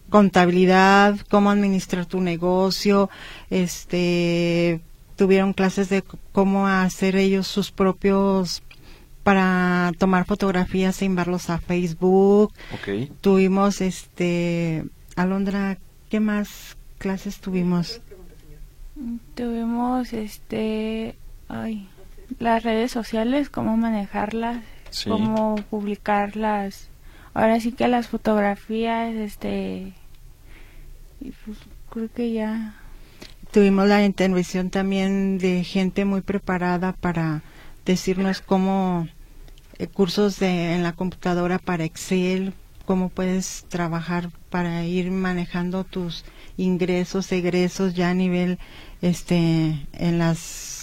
[0.09, 3.11] contabilidad, cómo administrar tu negocio,
[3.51, 4.81] este,
[5.17, 6.03] tuvieron clases de
[6.33, 8.63] cómo hacer ellos sus propios
[9.23, 12.53] para tomar fotografías e enviarlos a Facebook.
[12.81, 13.13] Okay.
[13.21, 14.85] Tuvimos este
[15.17, 15.77] Alondra,
[16.09, 18.01] ¿qué más clases tuvimos?
[19.35, 21.15] Tuvimos este
[21.49, 21.89] ay,
[22.39, 24.59] las redes sociales, cómo manejarlas,
[25.07, 26.89] cómo publicarlas.
[27.35, 29.93] Ahora sí que las fotografías este
[31.21, 31.59] pues,
[31.91, 32.75] creo que ya
[33.51, 37.43] tuvimos la intervención también de gente muy preparada para
[37.85, 39.09] decirnos cómo
[39.79, 42.53] eh, cursos de, en la computadora para Excel,
[42.85, 46.25] cómo puedes trabajar para ir manejando tus
[46.57, 48.59] ingresos, egresos ya a nivel
[49.01, 50.83] este en las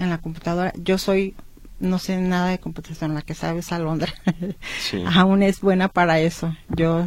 [0.00, 0.72] en la computadora.
[0.76, 1.34] Yo soy
[1.80, 4.12] no sé nada de computación, la que sabe es Alondra.
[5.14, 6.54] Aún es buena para eso.
[6.68, 7.06] Yo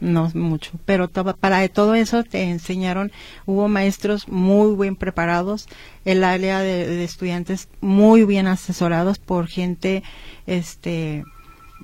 [0.00, 3.12] no mucho, pero para todo eso te enseñaron,
[3.44, 5.68] hubo maestros muy bien preparados,
[6.06, 10.02] el área de, estudiantes muy bien asesorados por gente
[10.46, 11.24] este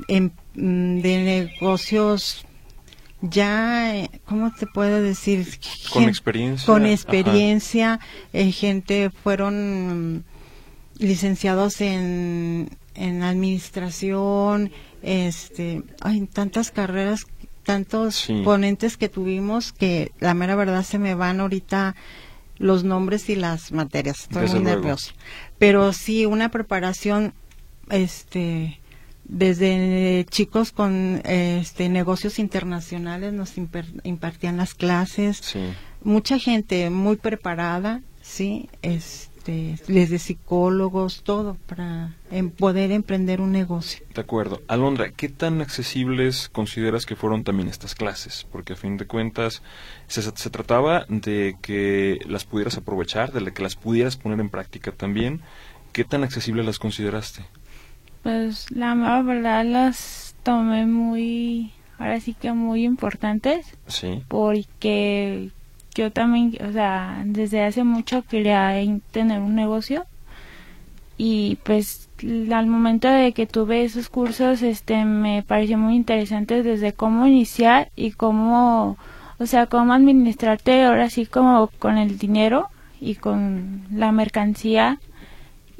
[0.08, 2.46] en, mm, de negocios
[3.20, 5.46] ya, ¿cómo te puedo decir?
[5.92, 6.66] Con experiencia.
[6.66, 8.00] Con experiencia,
[8.32, 10.24] eh, gente fueron
[10.98, 14.70] licenciados en, en administración,
[15.02, 17.26] este, hay tantas carreras
[17.66, 21.96] tantos ponentes que tuvimos que la mera verdad se me van ahorita
[22.58, 24.20] los nombres y las materias.
[24.22, 25.12] Estoy muy nerviosa.
[25.58, 27.34] Pero sí, una preparación,
[27.90, 28.80] este,
[29.28, 35.56] desde chicos con este negocios internacionales nos impartían las clases.
[36.02, 42.16] Mucha gente muy preparada, sí, es este, desde psicólogos, todo para
[42.58, 44.04] poder emprender un negocio.
[44.12, 44.60] De acuerdo.
[44.66, 48.44] Alondra, ¿qué tan accesibles consideras que fueron también estas clases?
[48.50, 49.62] Porque a fin de cuentas
[50.08, 54.90] se, se trataba de que las pudieras aprovechar, de que las pudieras poner en práctica
[54.90, 55.42] también.
[55.92, 57.44] ¿Qué tan accesibles las consideraste?
[58.26, 63.78] Pues la verdad las tomé muy, ahora sí que muy importantes.
[63.86, 64.20] Sí.
[64.26, 65.50] Porque
[65.94, 68.72] yo también, o sea, desde hace mucho quería
[69.12, 70.06] tener un negocio
[71.16, 72.08] y pues
[72.52, 77.92] al momento de que tuve esos cursos, este, me pareció muy interesante desde cómo iniciar
[77.94, 78.96] y cómo,
[79.38, 84.98] o sea, cómo administrarte ahora sí como con el dinero y con la mercancía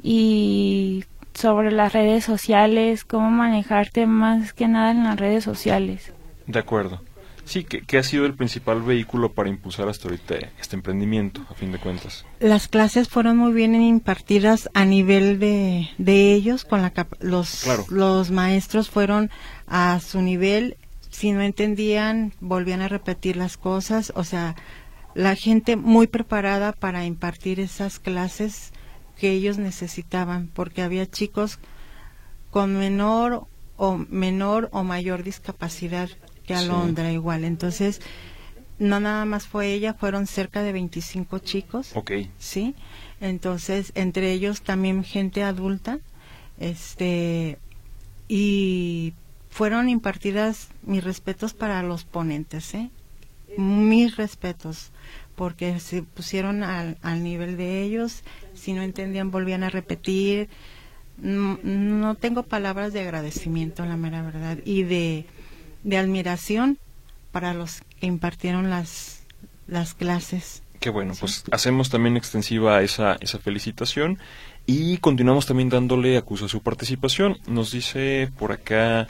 [0.01, 1.03] y
[1.37, 6.11] sobre las redes sociales, cómo manejarte más que nada en las redes sociales.
[6.47, 7.01] De acuerdo.
[7.45, 11.71] Sí, ¿qué, ha sido el principal vehículo para impulsar hasta ahorita este emprendimiento, a fin
[11.71, 12.25] de cuentas?
[12.41, 18.31] Las clases fueron muy bien impartidas a nivel de, de ellos, con la los, los
[18.31, 19.29] maestros fueron
[19.65, 20.75] a su nivel,
[21.09, 24.55] si no entendían, volvían a repetir las cosas, o sea,
[25.13, 28.73] la gente muy preparada para impartir esas clases
[29.19, 31.59] que ellos necesitaban, porque había chicos
[32.51, 36.09] con menor o menor o mayor discapacidad
[36.45, 37.43] que Alondra igual.
[37.43, 38.01] Entonces,
[38.79, 41.91] no nada más fue ella, fueron cerca de 25 chicos.
[41.95, 42.11] Ok.
[42.37, 42.75] Sí.
[43.19, 45.99] Entonces, entre ellos también gente adulta.
[46.59, 47.59] Este,
[48.27, 49.13] y
[49.49, 52.89] fueron impartidas mis respetos para los ponentes, ¿eh?
[53.57, 54.91] Mis respetos,
[55.37, 58.23] porque se pusieron al, al nivel de ellos,
[58.53, 60.49] si no entendían volvían a repetir.
[61.17, 65.25] No, no tengo palabras de agradecimiento, la mera verdad, y de
[65.87, 66.77] de admiración
[67.31, 69.23] para los que impartieron las,
[69.67, 70.63] las clases.
[70.79, 74.19] Qué bueno, pues hacemos también extensiva esa, esa felicitación
[74.65, 77.37] y continuamos también dándole acuso a su participación.
[77.47, 79.07] Nos dice por acá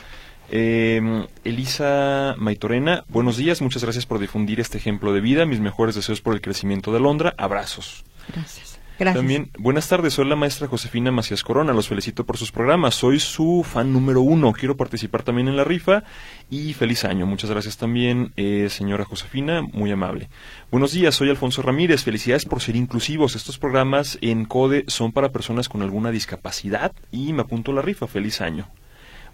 [0.49, 5.95] eh, Elisa Maitorena, buenos días, muchas gracias por difundir este ejemplo de vida, mis mejores
[5.95, 8.03] deseos por el crecimiento de Londra, abrazos.
[8.33, 8.77] Gracias.
[8.97, 13.19] También, buenas tardes, soy la maestra Josefina Macías Corona, los felicito por sus programas, soy
[13.19, 16.03] su fan número uno, quiero participar también en la rifa
[16.49, 17.27] y feliz año.
[17.27, 20.29] Muchas gracias también, eh, señora Josefina, muy amable.
[20.71, 23.35] Buenos días, soy Alfonso Ramírez, felicidades por ser inclusivos.
[23.35, 27.83] Estos programas en CODE son para personas con alguna discapacidad y me apunto a la
[27.83, 28.67] rifa, feliz año.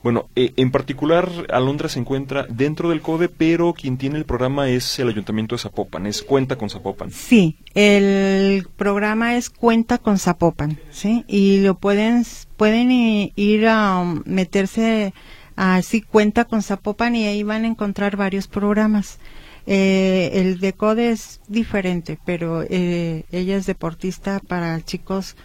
[0.03, 4.67] Bueno, eh, en particular, Alondra se encuentra dentro del CODE, pero quien tiene el programa
[4.67, 7.09] es el Ayuntamiento de Zapopan, es Cuenta con Zapopan.
[7.09, 11.23] Sí, el programa es Cuenta con Zapopan, ¿sí?
[11.29, 12.25] Y lo pueden,
[12.57, 15.13] pueden ir a um, meterse
[15.55, 19.19] a sí, Cuenta con Zapopan y ahí van a encontrar varios programas.
[19.65, 25.37] Eh, el de CODE es diferente, pero eh, ella es deportista para chicos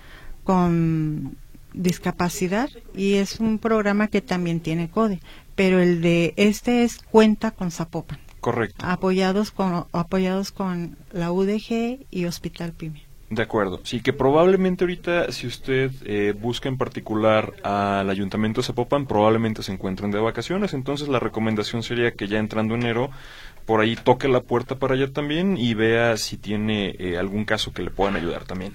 [0.42, 1.36] con
[1.72, 5.20] discapacidad y es un programa que también tiene CODE,
[5.54, 8.18] pero el de este es Cuenta con Zapopan.
[8.40, 8.84] Correcto.
[8.86, 13.08] Apoyados con, apoyados con la UDG y Hospital PYME.
[13.30, 13.80] De acuerdo.
[13.84, 19.62] Sí, que probablemente ahorita, si usted eh, busca en particular al Ayuntamiento de Zapopan, probablemente
[19.62, 20.72] se encuentren de vacaciones.
[20.72, 23.10] Entonces, la recomendación sería que ya entrando enero,
[23.66, 27.72] por ahí toque la puerta para allá también y vea si tiene eh, algún caso
[27.74, 28.74] que le puedan ayudar también.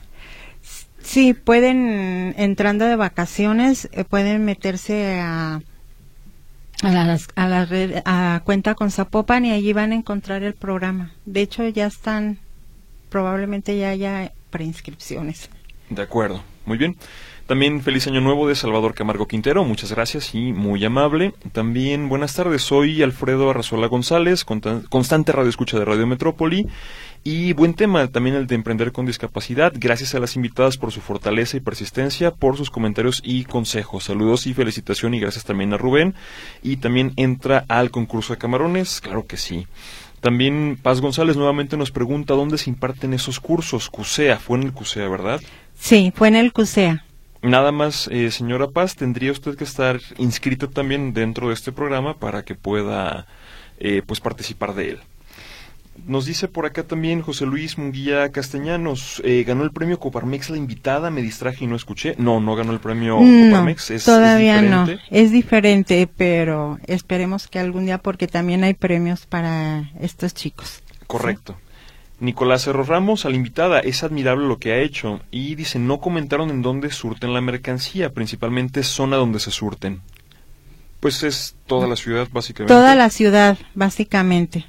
[1.04, 5.62] Sí, pueden, entrando de vacaciones, eh, pueden meterse a
[6.84, 10.54] a la, a la red, a cuenta con Zapopan y allí van a encontrar el
[10.54, 11.12] programa.
[11.26, 12.40] De hecho, ya están,
[13.10, 15.50] probablemente ya haya preinscripciones.
[15.90, 16.98] De acuerdo, muy bien.
[17.48, 21.34] También feliz año nuevo de Salvador Camargo Quintero, muchas gracias y muy amable.
[21.52, 26.68] También buenas tardes, soy Alfredo Arrazola González, constante radio escucha de Radio Metrópoli.
[27.26, 29.72] Y buen tema también el de emprender con discapacidad.
[29.74, 34.04] Gracias a las invitadas por su fortaleza y persistencia, por sus comentarios y consejos.
[34.04, 36.16] Saludos y felicitación y gracias también a Rubén.
[36.62, 39.68] Y también entra al concurso de camarones, claro que sí.
[40.20, 43.90] También Paz González nuevamente nos pregunta dónde se imparten esos cursos.
[43.90, 45.42] CUSEA, fue en el CUSEA, ¿verdad?
[45.80, 47.06] Sí, fue en el CUSEA.
[47.42, 52.18] Nada más, eh, señora Paz, tendría usted que estar inscrito también dentro de este programa
[52.18, 53.28] para que pueda
[53.80, 55.00] eh, pues participar de él.
[56.06, 60.58] Nos dice por acá también José Luis Munguía Castellanos, eh, ganó el premio Coparmex la
[60.58, 62.16] invitada, me distraje y no escuché.
[62.18, 63.92] No, no ganó el premio Coparmex.
[63.92, 69.92] Es, todavía no, es diferente, pero esperemos que algún día porque también hay premios para
[70.00, 70.82] estos chicos.
[71.08, 71.56] Correcto.
[72.20, 76.00] Nicolás Cerro Ramos, a la invitada, es admirable lo que ha hecho y dice, no
[76.00, 80.02] comentaron en dónde surten la mercancía, principalmente zona donde se surten.
[81.00, 82.74] Pues es toda la ciudad, básicamente.
[82.74, 84.66] Toda la ciudad, básicamente.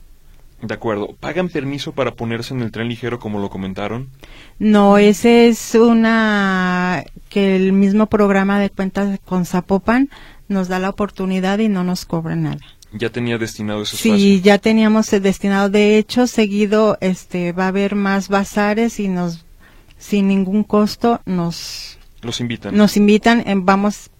[0.64, 1.14] De acuerdo.
[1.20, 4.08] ¿Pagan permiso para ponerse en el tren ligero como lo comentaron?
[4.58, 10.08] No, ese es una que el mismo programa de cuentas con Zapopan
[10.48, 12.60] nos da la oportunidad y no nos cobra nada
[12.96, 14.16] ya tenía destinado ese espacio.
[14.16, 15.68] Sí, ya teníamos destinado.
[15.68, 19.44] De hecho, seguido este va a haber más bazares y nos
[19.98, 22.76] sin ningún costo nos los invitan.
[22.76, 24.10] Nos invitan, en, vamos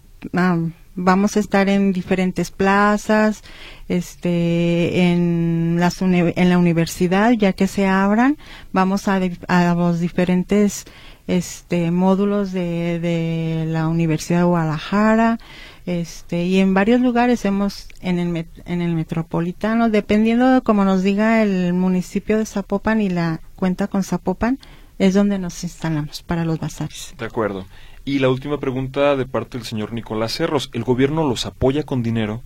[0.96, 3.42] vamos a estar en diferentes plazas,
[3.88, 8.36] este en las en la universidad ya que se abran,
[8.72, 10.84] vamos a, a los diferentes
[11.26, 15.38] este módulos de, de la Universidad de Guadalajara,
[15.86, 21.02] este y en varios lugares hemos en el en el metropolitano dependiendo de como nos
[21.02, 24.58] diga el municipio de Zapopan y la cuenta con Zapopan
[24.98, 27.14] es donde nos instalamos para los bazares.
[27.18, 27.66] De acuerdo
[28.04, 30.70] y la última pregunta de parte del señor Nicolás Cerros.
[30.72, 32.42] El gobierno los apoya con dinero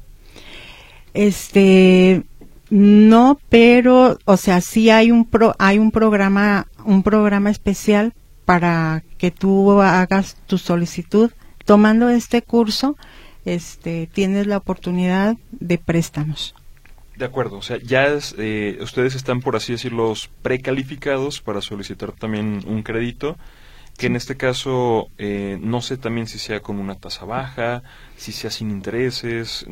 [1.14, 2.22] este
[2.70, 8.12] no pero o sea sí hay un pro, hay un programa un programa especial
[8.48, 11.30] para que tú hagas tu solicitud.
[11.66, 12.96] Tomando este curso
[13.44, 16.54] este, tienes la oportunidad de préstamos.
[17.16, 18.06] De acuerdo, o sea, ya
[18.38, 23.36] eh, ustedes están, por así decirlo, precalificados para solicitar también un crédito,
[23.98, 27.82] que en este caso eh, no sé también si sea con una tasa baja,
[28.16, 29.66] si sea sin intereses.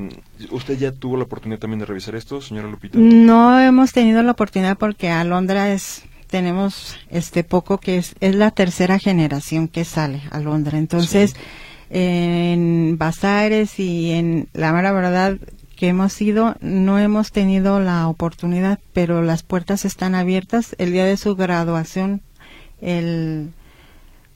[0.50, 2.98] ¿Usted ya tuvo la oportunidad también de revisar esto, señora Lupita?
[2.98, 8.50] No hemos tenido la oportunidad porque Alondra es tenemos este poco que es es la
[8.50, 11.36] tercera generación que sale a Alondra, entonces
[11.88, 15.38] en bazares y en la mera verdad
[15.76, 20.74] que hemos ido, no hemos tenido la oportunidad, pero las puertas están abiertas.
[20.78, 22.22] El día de su graduación,
[22.80, 23.50] el,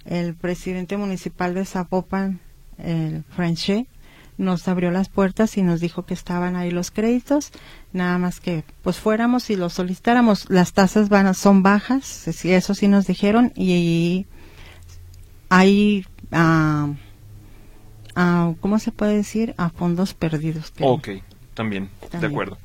[0.05, 2.41] el presidente municipal de Zapopan,
[2.79, 3.87] el Frenché,
[4.39, 7.53] nos abrió las puertas y nos dijo que estaban ahí los créditos,
[7.93, 10.49] nada más que pues fuéramos y los solicitáramos.
[10.49, 14.27] Las tasas van, son bajas, eso sí nos dijeron, y,
[15.51, 16.07] hay...
[16.33, 16.95] Uh,
[18.61, 19.55] ¿cómo se puede decir?
[19.57, 20.73] A fondos perdidos.
[20.81, 21.09] Ok,
[21.55, 22.59] también, de acuerdo.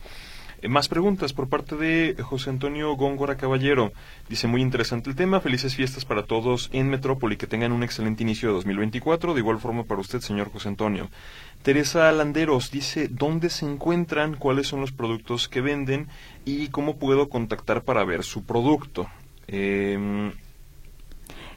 [0.65, 3.93] Eh, más preguntas por parte de José Antonio Góngora Caballero.
[4.27, 8.23] Dice, muy interesante el tema, felices fiestas para todos en Metrópoli, que tengan un excelente
[8.23, 11.09] inicio de 2024, de igual forma para usted, señor José Antonio.
[11.61, 14.37] Teresa Landeros dice, ¿dónde se encuentran?
[14.37, 16.07] ¿Cuáles son los productos que venden?
[16.45, 19.07] ¿Y cómo puedo contactar para ver su producto?
[19.47, 20.31] Eh,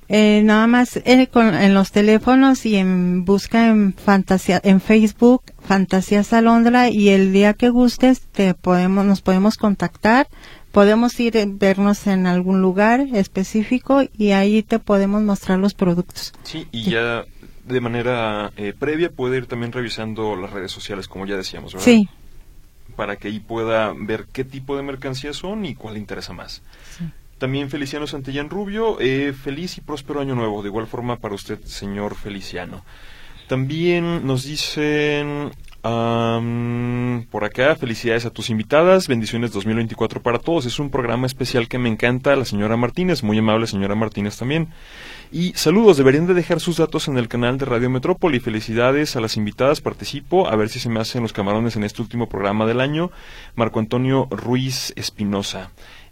[0.08, 6.32] eh, nada más eh, en los teléfonos y en busca en fantasía en Facebook Fantasías
[6.32, 10.28] Alondra y el día que gustes te podemos nos podemos contactar.
[10.72, 16.32] Podemos ir a vernos en algún lugar específico y ahí te podemos mostrar los productos.
[16.42, 17.24] Sí y ya
[17.66, 21.84] de manera eh, previa puede ir también revisando las redes sociales como ya decíamos ¿verdad?
[21.84, 22.08] sí.
[22.96, 26.62] Para que ahí pueda ver qué tipo de mercancías son y cuál le interesa más.
[27.38, 31.60] También Feliciano Santillán Rubio, eh, feliz y próspero año nuevo, de igual forma para usted,
[31.64, 32.84] señor Feliciano.
[33.46, 35.52] También nos dicen
[37.30, 40.66] por acá, felicidades a tus invitadas, bendiciones 2024 para todos.
[40.66, 44.68] Es un programa especial que me encanta, la señora Martínez, muy amable señora Martínez también.
[45.30, 48.40] Y saludos, deberían de dejar sus datos en el canal de Radio Metrópoli.
[48.40, 52.02] Felicidades a las invitadas, participo, a ver si se me hacen los camarones en este
[52.02, 53.10] último programa del año.
[53.54, 55.70] Marco Antonio Ruiz Espinosa.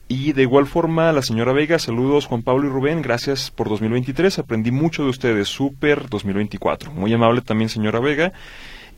[0.08, 4.38] Y de igual forma, la señora Vega, saludos Juan Pablo y Rubén, gracias por 2023,
[4.38, 6.92] aprendí mucho de ustedes, súper 2024.
[6.92, 8.32] Muy amable también señora Vega.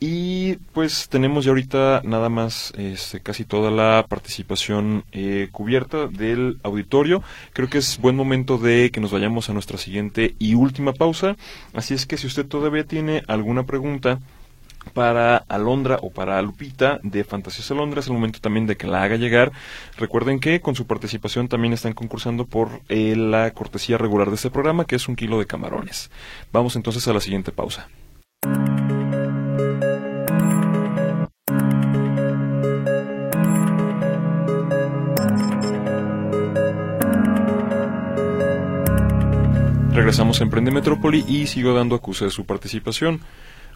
[0.00, 6.58] Y pues tenemos ya ahorita nada más este, casi toda la participación eh, cubierta del
[6.62, 7.22] auditorio.
[7.52, 11.36] Creo que es buen momento de que nos vayamos a nuestra siguiente y última pausa.
[11.72, 14.20] Así es que si usted todavía tiene alguna pregunta
[14.92, 18.00] para Alondra o para Lupita de Fantasías Alondra.
[18.00, 19.52] Es el momento también de que la haga llegar.
[19.96, 24.50] Recuerden que con su participación también están concursando por eh, la cortesía regular de este
[24.50, 26.10] programa, que es un kilo de camarones.
[26.52, 27.88] Vamos entonces a la siguiente pausa.
[39.92, 43.20] Regresamos a Emprende Metrópoli y sigo dando acuse de su participación.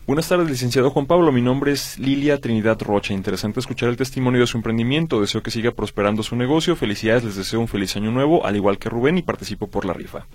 [0.05, 1.31] Buenas tardes, licenciado Juan Pablo.
[1.31, 3.15] Mi nombre es Lilia Trinidad Rocha.
[3.15, 5.21] Interesante escuchar el testimonio de su emprendimiento.
[5.21, 6.75] Deseo que siga prosperando su negocio.
[6.75, 9.93] Felicidades, les deseo un feliz año nuevo, al igual que Rubén, y participo por la
[9.93, 10.27] rifa.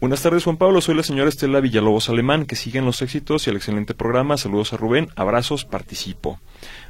[0.00, 0.80] Buenas tardes, Juan Pablo.
[0.80, 2.46] Soy la señora Estela Villalobos Alemán.
[2.46, 4.38] Que siguen los éxitos y el excelente programa.
[4.38, 5.08] Saludos a Rubén.
[5.16, 6.40] Abrazos, participo.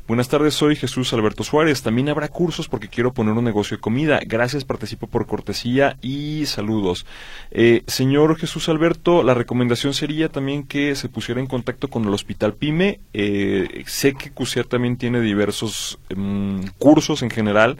[0.06, 1.82] Buenas tardes, soy Jesús Alberto Suárez.
[1.82, 4.20] También habrá cursos porque quiero poner un negocio de comida.
[4.26, 7.06] Gracias, participo por cortesía y saludos.
[7.50, 12.12] Eh, señor Jesús Alberto, la recomendación sería también que se pusiera en contacto con el
[12.12, 13.00] Hospital PYME.
[13.14, 17.78] Eh, sé que CUSIAR también tiene diversos em, cursos en general.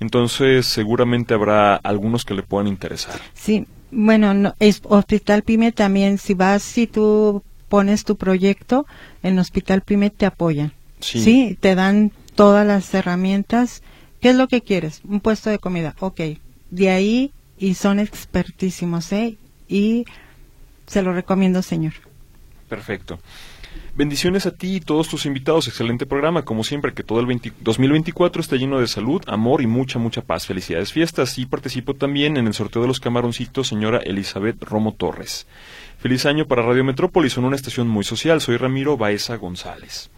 [0.00, 3.20] Entonces, seguramente habrá algunos que le puedan interesar.
[3.34, 4.54] Sí, bueno,
[4.84, 8.86] Hospital PYME también, si vas, si tú pones tu proyecto,
[9.22, 10.72] en Hospital PYME te apoyan.
[11.00, 11.56] Sí.
[11.60, 13.82] te dan todas las herramientas.
[14.20, 15.00] ¿Qué es lo que quieres?
[15.08, 15.94] Un puesto de comida.
[16.00, 16.20] Ok,
[16.70, 19.36] de ahí y son expertísimos, ¿eh?
[19.68, 20.04] Y
[20.86, 21.94] se lo recomiendo, señor.
[22.68, 23.18] Perfecto.
[23.96, 25.66] Bendiciones a ti y todos tus invitados.
[25.66, 26.44] Excelente programa.
[26.44, 27.26] Como siempre, que todo el
[27.60, 30.46] 2024 esté lleno de salud, amor y mucha, mucha paz.
[30.46, 31.36] Felicidades, fiestas.
[31.38, 35.48] Y participo también en el sorteo de los camaroncitos, señora Elizabeth Romo Torres.
[35.98, 37.32] Feliz año para Radio Metrópolis.
[37.32, 38.40] Son una estación muy social.
[38.40, 40.10] Soy Ramiro Baeza González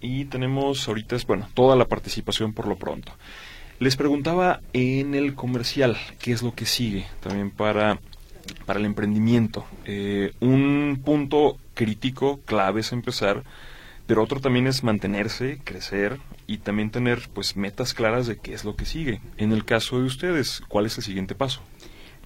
[0.00, 3.12] y tenemos ahorita, bueno, toda la participación por lo pronto.
[3.78, 7.98] Les preguntaba en el comercial qué es lo que sigue también para,
[8.64, 9.66] para el emprendimiento.
[9.84, 13.44] Eh, un punto crítico, clave es empezar,
[14.06, 18.64] pero otro también es mantenerse, crecer y también tener pues metas claras de qué es
[18.64, 19.20] lo que sigue.
[19.36, 21.60] En el caso de ustedes, ¿cuál es el siguiente paso?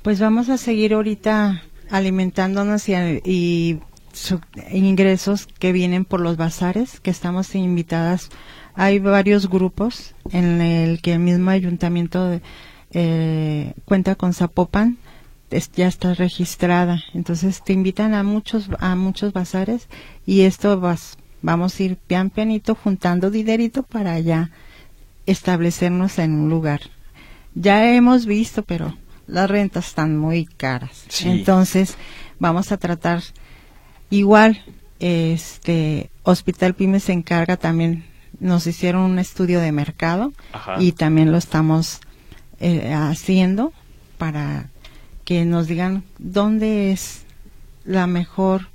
[0.03, 2.95] Pues vamos a seguir ahorita alimentándonos y,
[3.25, 3.81] y
[4.73, 8.31] ingresos que vienen por los bazares, que estamos invitadas.
[8.75, 12.41] Hay varios grupos en el que el mismo ayuntamiento
[12.93, 14.99] eh, cuenta con Zapopan,
[15.75, 17.03] ya está registrada.
[17.15, 19.89] Entonces te invitan a muchos, a muchos bazares
[20.27, 24.51] y esto vas, vamos a ir pian pianito juntando dinerito para ya
[25.27, 26.81] establecernos en un lugar.
[27.55, 28.97] Ya hemos visto, pero
[29.27, 31.05] las rentas están muy caras.
[31.25, 31.97] Entonces
[32.39, 33.23] vamos a tratar
[34.11, 34.63] Igual,
[34.99, 38.05] este Hospital Pyme se encarga también,
[38.39, 40.33] nos hicieron un estudio de mercado
[40.79, 42.01] y también lo estamos
[42.61, 43.73] eh, haciendo
[44.19, 44.69] para
[45.25, 47.25] que nos digan dónde es
[47.85, 48.69] la mejor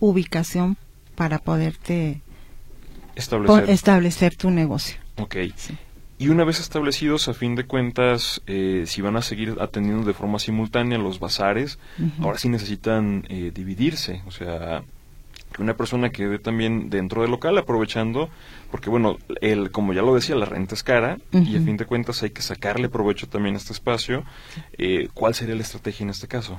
[0.00, 0.76] ubicación
[1.14, 2.20] para poderte
[3.14, 4.98] establecer, tu negocio.
[5.16, 5.36] Ok.
[6.20, 10.14] Y una vez establecidos, a fin de cuentas, eh, si van a seguir atendiendo de
[10.14, 11.78] forma simultánea los bazares,
[12.20, 14.22] ahora sí necesitan eh, dividirse.
[14.26, 14.82] O sea,
[15.52, 18.30] que una persona quede también dentro del local aprovechando,
[18.72, 21.86] porque bueno, el, como ya lo decía, la renta es cara y a fin de
[21.86, 24.24] cuentas hay que sacarle provecho también a este espacio.
[24.76, 26.58] Eh, ¿Cuál sería la estrategia en este caso?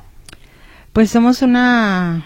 [0.94, 2.26] Pues somos una,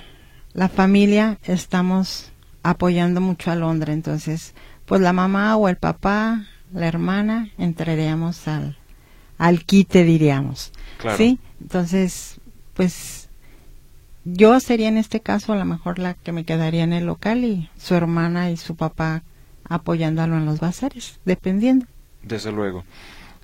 [0.53, 2.31] la familia, estamos
[2.61, 4.53] apoyando mucho a Londres, entonces,
[4.85, 8.77] pues la mamá o el papá la hermana, entraríamos al,
[9.37, 10.71] al quite, diríamos.
[11.17, 11.39] ¿Sí?
[11.61, 12.39] Entonces,
[12.73, 13.29] pues
[14.25, 17.43] yo sería en este caso a lo mejor la que me quedaría en el local
[17.43, 19.23] y su hermana y su papá
[19.65, 21.85] apoyándolo en los bazares, dependiendo.
[22.21, 22.83] Desde luego.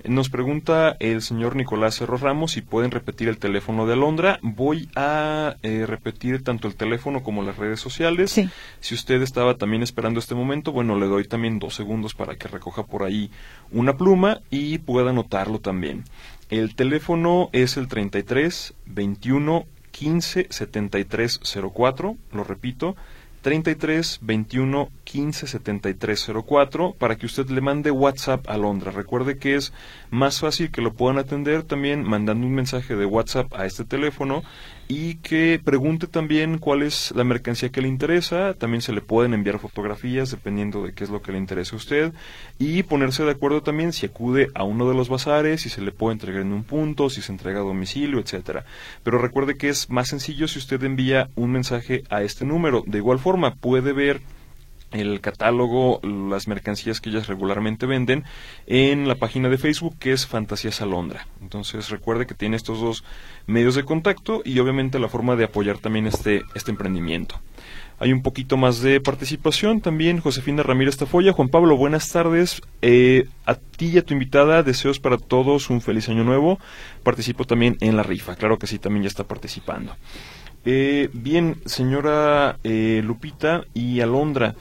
[0.05, 4.39] Nos pregunta el señor Nicolás Cerro Ramos si pueden repetir el teléfono de Alondra.
[4.41, 8.39] Voy a eh, repetir tanto el teléfono como las redes sociales.
[8.79, 12.47] Si usted estaba también esperando este momento, bueno, le doy también dos segundos para que
[12.47, 13.29] recoja por ahí
[13.71, 16.05] una pluma y pueda anotarlo también.
[16.49, 21.39] El teléfono es el 33 21 15 73
[21.73, 22.17] 04.
[22.31, 22.95] Lo repito,
[23.41, 28.91] 33 21 15 73 04 para que usted le mande WhatsApp a Londra.
[28.91, 29.73] Recuerde que es
[30.09, 34.43] más fácil que lo puedan atender también mandando un mensaje de WhatsApp a este teléfono
[34.91, 38.55] y que pregunte también cuál es la mercancía que le interesa.
[38.55, 41.77] También se le pueden enviar fotografías dependiendo de qué es lo que le interese a
[41.77, 42.13] usted
[42.57, 45.91] y ponerse de acuerdo también si acude a uno de los bazares, si se le
[45.91, 48.65] puede entregar en un punto, si se entrega a domicilio, etcétera.
[49.03, 52.83] Pero recuerde que es más sencillo si usted envía un mensaje a este número.
[52.87, 54.21] De igual forma, puede ver
[54.91, 58.23] el catálogo, las mercancías que ellas regularmente venden
[58.67, 61.27] en la página de Facebook que es Fantasías Alondra.
[61.41, 63.03] Entonces recuerde que tiene estos dos
[63.47, 67.39] medios de contacto y obviamente la forma de apoyar también este, este emprendimiento.
[68.01, 70.21] Hay un poquito más de participación también.
[70.21, 71.33] Josefina Ramírez Tafoya.
[71.33, 72.61] Juan Pablo, buenas tardes.
[72.81, 76.59] Eh, a ti y a tu invitada, deseos para todos un feliz año nuevo.
[77.03, 78.37] Participo también en la rifa.
[78.37, 79.97] Claro que sí, también ya está participando.
[80.65, 84.55] Eh, bien, señora eh, Lupita y Alondra,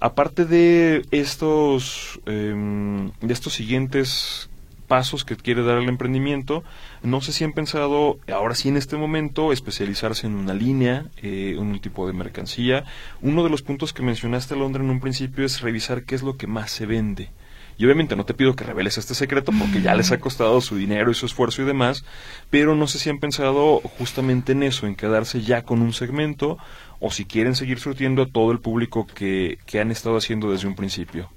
[0.00, 4.50] aparte de estos, em, de estos siguientes
[4.88, 6.62] pasos que quiere dar el emprendimiento,
[7.02, 11.56] no sé si han pensado, ahora sí en este momento, especializarse en una línea, eh,
[11.58, 12.84] un tipo de mercancía.
[13.22, 16.36] Uno de los puntos que mencionaste, Alondra, en un principio es revisar qué es lo
[16.36, 17.30] que más se vende.
[17.76, 20.76] Y obviamente no te pido que reveles este secreto porque ya les ha costado su
[20.76, 22.04] dinero y su esfuerzo y demás,
[22.50, 26.56] pero no sé si han pensado justamente en eso, en quedarse ya con un segmento
[27.00, 30.68] o si quieren seguir surtiendo a todo el público que, que han estado haciendo desde
[30.68, 31.30] un principio.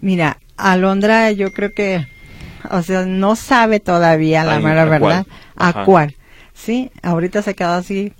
[0.00, 2.06] Mira, Alondra yo creo que,
[2.70, 6.14] o sea, no sabe todavía la mera verdad a cuál.
[6.52, 8.12] Sí, ahorita se ha quedado así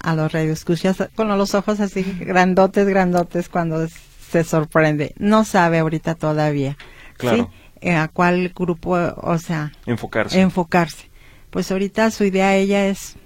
[0.00, 3.88] a los escuchas con los ojos así grandotes, grandotes cuando
[4.32, 5.14] se sorprende.
[5.18, 6.76] No sabe ahorita todavía.
[7.18, 7.50] Claro.
[7.82, 10.40] Eh, a cuál grupo, o sea, enfocarse.
[10.40, 11.10] Enfocarse.
[11.50, 13.16] Pues ahorita su idea ella es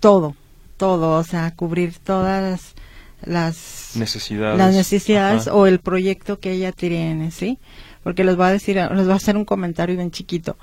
[0.00, 0.34] todo,
[0.76, 2.74] todo, o sea, cubrir todas
[3.22, 7.58] las necesidades, las necesidades o el proyecto que ella tiene, ¿sí?
[8.02, 10.56] Porque les voy a decir, les voy a hacer un comentario bien chiquito.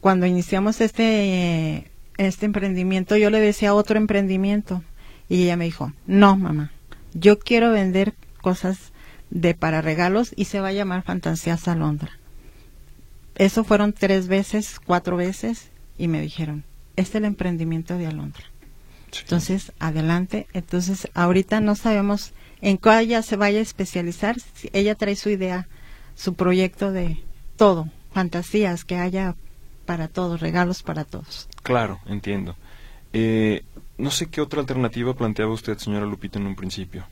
[0.00, 4.82] Cuando iniciamos este este emprendimiento, yo le decía otro emprendimiento
[5.28, 6.70] y ella me dijo, "No, mamá.
[7.14, 8.92] Yo quiero vender cosas
[9.30, 12.10] de para regalos y se va a llamar Fantasías Alondra.
[13.34, 16.64] Eso fueron tres veces, cuatro veces y me dijeron,
[16.96, 18.44] este es el emprendimiento de Alondra.
[19.20, 20.46] Entonces, adelante.
[20.52, 24.36] Entonces, ahorita no sabemos en cuál ella se vaya a especializar.
[24.72, 25.68] Ella trae su idea,
[26.14, 27.22] su proyecto de
[27.56, 29.34] todo, fantasías que haya
[29.86, 31.48] para todos, regalos para todos.
[31.62, 32.56] Claro, entiendo.
[33.12, 33.64] Eh,
[33.96, 37.06] no sé qué otra alternativa planteaba usted, señora Lupita, en un principio.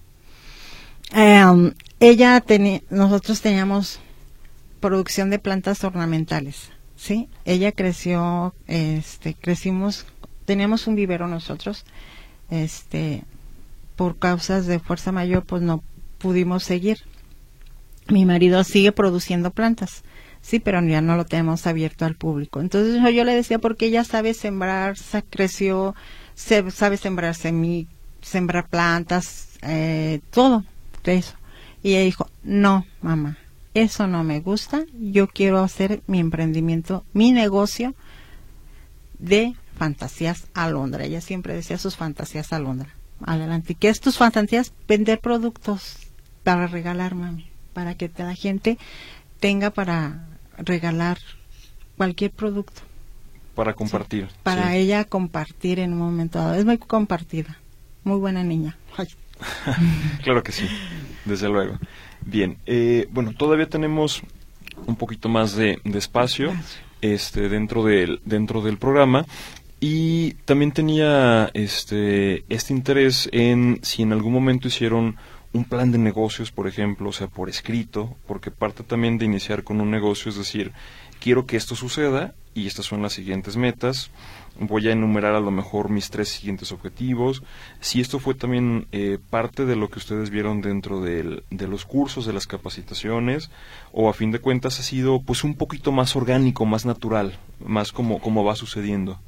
[1.14, 4.00] Eh, ella tenía, nosotros teníamos
[4.80, 7.28] producción de plantas ornamentales, ¿sí?
[7.44, 10.06] Ella creció, este, crecimos,
[10.44, 11.84] teníamos un vivero nosotros,
[12.50, 13.24] este,
[13.96, 15.82] por causas de fuerza mayor, pues no
[16.18, 16.98] pudimos seguir.
[18.08, 20.02] Mi marido sigue produciendo plantas,
[20.42, 22.60] sí, pero ya no lo tenemos abierto al público.
[22.60, 25.94] Entonces yo, le decía, porque ella sabe sembrar, se creció,
[26.34, 27.90] se, sabe sembrar semillas,
[28.20, 30.62] sembrar plantas, eh, todo
[31.14, 31.34] eso.
[31.82, 33.38] Y ella dijo, no, mamá,
[33.74, 37.94] eso no me gusta, yo quiero hacer mi emprendimiento, mi negocio
[39.18, 41.04] de fantasías a Londra.
[41.04, 42.88] Ella siempre decía sus fantasías a Londra.
[43.24, 43.72] Adelante.
[43.72, 44.72] ¿Y qué es tus fantasías?
[44.88, 45.98] Vender productos
[46.42, 48.78] para regalar, mami, para que la gente
[49.40, 50.26] tenga para
[50.58, 51.18] regalar
[51.96, 52.82] cualquier producto.
[53.54, 54.28] Para compartir.
[54.42, 56.54] para ella compartir en un momento dado.
[56.54, 57.58] Es muy compartida.
[58.04, 58.76] Muy buena niña.
[60.22, 60.66] claro que sí,
[61.24, 61.78] desde luego.
[62.24, 64.22] Bien, eh, bueno, todavía tenemos
[64.86, 66.52] un poquito más de, espacio
[67.00, 69.24] este, dentro, del, dentro del programa
[69.80, 75.16] y también tenía este, este interés en si en algún momento hicieron
[75.52, 79.64] un plan de negocios, por ejemplo, o sea, por escrito, porque parte también de iniciar
[79.64, 80.72] con un negocio es decir,
[81.20, 84.10] quiero que esto suceda y estas son las siguientes metas
[84.58, 87.42] voy a enumerar a lo mejor mis tres siguientes objetivos.
[87.80, 92.26] Si esto fue también eh, parte de lo que ustedes vieron dentro de los cursos,
[92.26, 93.50] de las capacitaciones,
[93.92, 97.92] o a fin de cuentas ha sido pues un poquito más orgánico, más natural, más
[97.92, 99.18] como, como va sucediendo.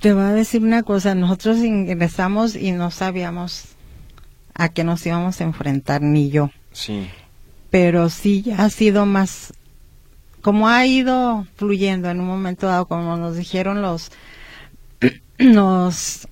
[0.00, 3.66] Te voy a decir una cosa, nosotros ingresamos y no sabíamos
[4.54, 6.50] a qué nos íbamos a enfrentar, ni yo.
[6.72, 7.08] Sí.
[7.70, 9.54] pero sí ha sido más,
[10.44, 14.12] como ha ido fluyendo en un momento dado, como nos dijeron los,
[15.38, 16.28] los,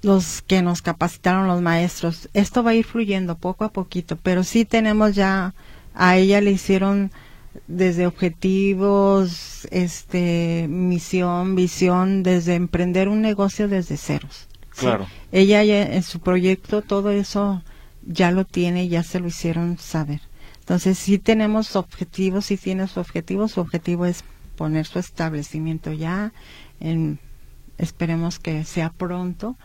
[0.00, 4.44] los que nos capacitaron los maestros, esto va a ir fluyendo poco a poquito, pero
[4.44, 5.52] sí tenemos ya,
[5.94, 7.12] a ella le hicieron
[7.68, 14.48] desde objetivos, este, misión, visión, desde emprender un negocio desde ceros.
[14.70, 15.06] Claro.
[15.32, 17.62] Ella ya, en su proyecto todo eso
[18.06, 20.29] ya lo tiene, ya se lo hicieron saber.
[20.70, 24.22] Entonces sí tenemos objetivos, sí tiene su objetivo, su objetivo es
[24.54, 26.32] poner su establecimiento ya
[26.78, 27.18] en
[27.76, 29.56] esperemos que sea pronto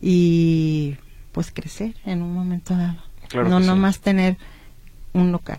[0.00, 0.94] y
[1.32, 3.02] pues crecer en un momento dado.
[3.34, 4.36] no nomás tener
[5.12, 5.58] un local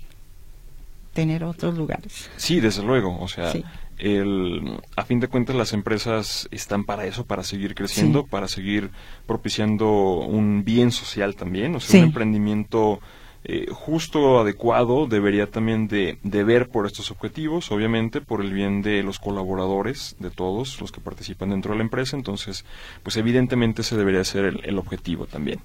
[1.12, 2.30] tener otros lugares.
[2.38, 3.52] Sí, desde luego, o sea,
[3.98, 8.92] el, a fin de cuentas las empresas están para eso, para seguir creciendo, para seguir
[9.26, 9.90] propiciando
[10.20, 13.02] un bien social también, o sea, un emprendimiento
[13.48, 18.82] eh, justo, adecuado, debería también de, de, ver por estos objetivos, obviamente, por el bien
[18.82, 22.66] de los colaboradores, de todos los que participan dentro de la empresa, entonces,
[23.04, 25.60] pues evidentemente ese debería ser el objetivo también.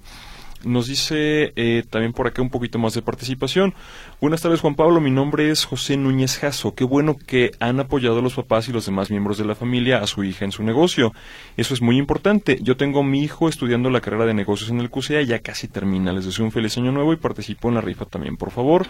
[0.65, 3.73] Nos dice eh, también por acá un poquito más de participación.
[4.21, 5.01] Buenas tardes, Juan Pablo.
[5.01, 6.75] Mi nombre es José Núñez Jasso.
[6.75, 10.03] Qué bueno que han apoyado a los papás y los demás miembros de la familia
[10.03, 11.15] a su hija en su negocio.
[11.57, 12.59] Eso es muy importante.
[12.61, 15.67] Yo tengo a mi hijo estudiando la carrera de negocios en el CUSEA, ya casi
[15.67, 16.13] termina.
[16.13, 18.87] Les deseo un feliz año nuevo y participo en la rifa también, por favor.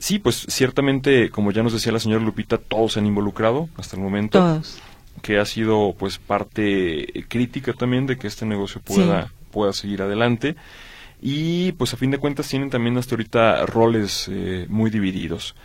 [0.00, 3.94] Sí, pues ciertamente, como ya nos decía la señora Lupita, todos se han involucrado hasta
[3.94, 4.40] el momento.
[4.40, 4.82] Todos.
[5.22, 10.56] Que ha sido pues parte crítica también de que este negocio pueda, pueda seguir adelante
[11.28, 15.56] y pues a fin de cuentas tienen también hasta ahorita roles eh, muy divididos.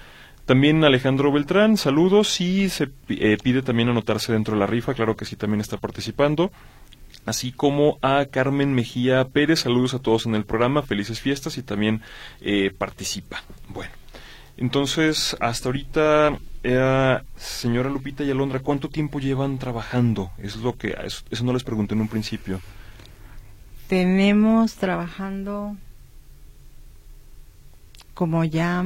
[0.48, 5.16] También Alejandro Beltrán, saludos y se eh, pide también anotarse dentro de la rifa, claro
[5.16, 6.52] que sí también está participando.
[7.28, 11.62] Así como a Carmen Mejía Pérez, saludos a todos en el programa, felices fiestas y
[11.62, 12.02] también
[12.42, 13.44] eh, participa.
[13.70, 13.92] Bueno,
[14.58, 16.40] entonces hasta ahorita,
[17.36, 20.32] señora Lupita y Alondra, ¿cuánto tiempo llevan trabajando?
[20.40, 22.60] Es lo que, eso no les pregunté en un principio.
[23.92, 25.76] Tenemos trabajando
[28.14, 28.86] como ya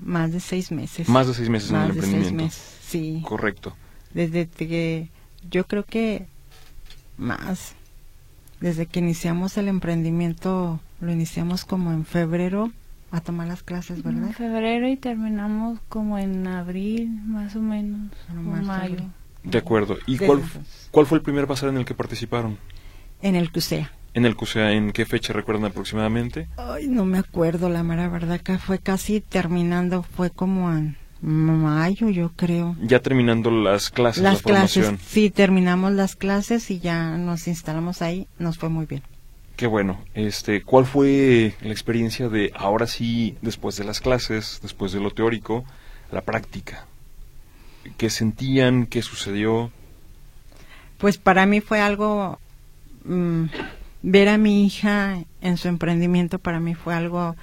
[0.00, 1.08] más de seis meses.
[1.08, 2.56] Más de seis meses en el emprendimiento.
[2.80, 3.22] sí.
[3.24, 3.76] Correcto.
[4.12, 5.08] Desde que
[5.48, 6.26] yo creo que
[7.16, 7.76] más.
[8.58, 12.72] Desde que iniciamos el emprendimiento, lo iniciamos como en febrero
[13.12, 14.24] a tomar las clases, ¿verdad?
[14.24, 19.04] En febrero y terminamos como en abril, más o menos, o mayo.
[19.44, 19.96] De acuerdo.
[20.08, 20.42] ¿Y cuál,
[20.90, 22.58] cuál fue el primer bazar en el que participaron?
[23.22, 23.90] En el CUSEA.
[24.14, 26.48] ¿En el CUSEA en qué fecha recuerdan aproximadamente?
[26.56, 32.10] Ay, no me acuerdo, la mera verdad que fue casi terminando, fue como en mayo,
[32.10, 32.76] yo creo.
[32.82, 38.26] Ya terminando las clases, las clases, Sí, terminamos las clases y ya nos instalamos ahí,
[38.38, 39.02] nos fue muy bien.
[39.56, 40.00] Qué bueno.
[40.14, 45.10] Este, ¿cuál fue la experiencia de ahora sí, después de las clases, después de lo
[45.12, 45.64] teórico,
[46.10, 46.86] la práctica?
[47.96, 48.86] ¿Qué sentían?
[48.86, 49.70] ¿Qué sucedió?
[50.98, 52.40] Pues para mí fue algo
[53.04, 53.46] Mm,
[54.02, 57.36] ver a mi hija en su emprendimiento para mí fue algo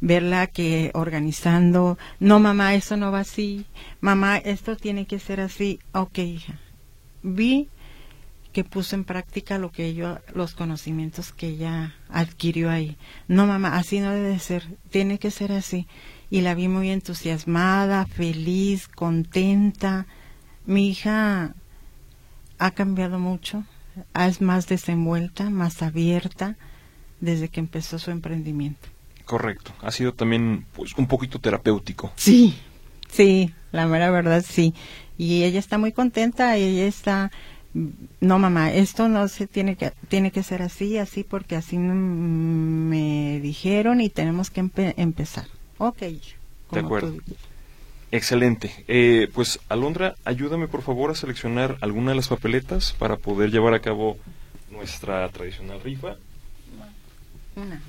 [0.00, 3.66] verla que organizando, no mamá, eso no va así,
[4.00, 6.58] mamá, esto tiene que ser así, ok hija.
[7.22, 7.68] Vi
[8.52, 12.96] que puso en práctica lo que ella, los conocimientos que ella adquirió ahí.
[13.26, 15.86] No mamá, así no debe ser, tiene que ser así.
[16.30, 20.06] Y la vi muy entusiasmada, feliz, contenta.
[20.66, 21.54] Mi hija
[22.58, 23.64] ha cambiado mucho,
[24.14, 26.56] es más desenvuelta, más abierta
[27.20, 28.88] desde que empezó su emprendimiento.
[29.24, 29.72] Correcto.
[29.82, 32.12] Ha sido también pues un poquito terapéutico.
[32.16, 32.58] Sí,
[33.10, 34.74] sí, la mera verdad sí.
[35.18, 37.30] Y ella está muy contenta, ella está
[38.20, 43.40] no mamá, esto no se tiene que tiene que ser así, así porque así me
[43.40, 44.60] dijeron y tenemos que
[44.96, 45.46] empezar.
[45.76, 45.98] Ok.
[46.72, 47.14] De acuerdo.
[48.10, 48.84] Excelente.
[48.88, 53.74] Eh, pues Alondra, ayúdame por favor a seleccionar alguna de las papeletas para poder llevar
[53.74, 54.16] a cabo
[54.70, 56.16] nuestra tradicional rifa.
[57.56, 57.80] Una.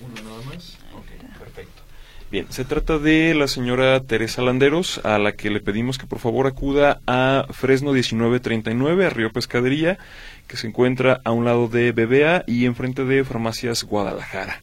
[0.00, 0.78] Una nada más.
[0.94, 1.82] Ok, perfecto.
[2.30, 6.18] Bien, se trata de la señora Teresa Landeros, a la que le pedimos que por
[6.18, 9.98] favor acuda a Fresno 1939, a Río Pescadería,
[10.46, 14.62] que se encuentra a un lado de BBA y enfrente de Farmacias Guadalajara.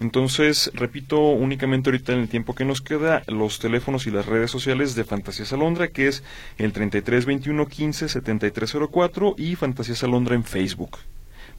[0.00, 4.50] Entonces, repito únicamente ahorita en el tiempo que nos queda los teléfonos y las redes
[4.50, 6.24] sociales de Fantasías Alondra, que es
[6.56, 10.98] el 33 21 15 7304 y Fantasías Alondra en Facebook.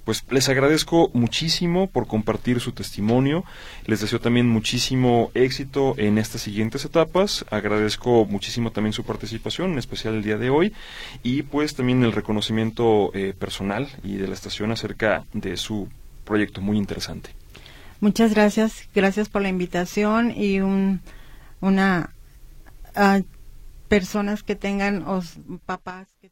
[0.03, 3.43] Pues les agradezco muchísimo por compartir su testimonio.
[3.85, 7.45] Les deseo también muchísimo éxito en estas siguientes etapas.
[7.51, 10.73] Agradezco muchísimo también su participación, en especial el día de hoy,
[11.21, 15.87] y pues también el reconocimiento eh, personal y de la estación acerca de su
[16.25, 17.40] proyecto muy interesante.
[18.01, 21.01] Muchas gracias, gracias por la invitación y un,
[21.59, 22.15] una
[22.95, 23.23] uh,
[23.87, 26.27] personas que tengan os papás que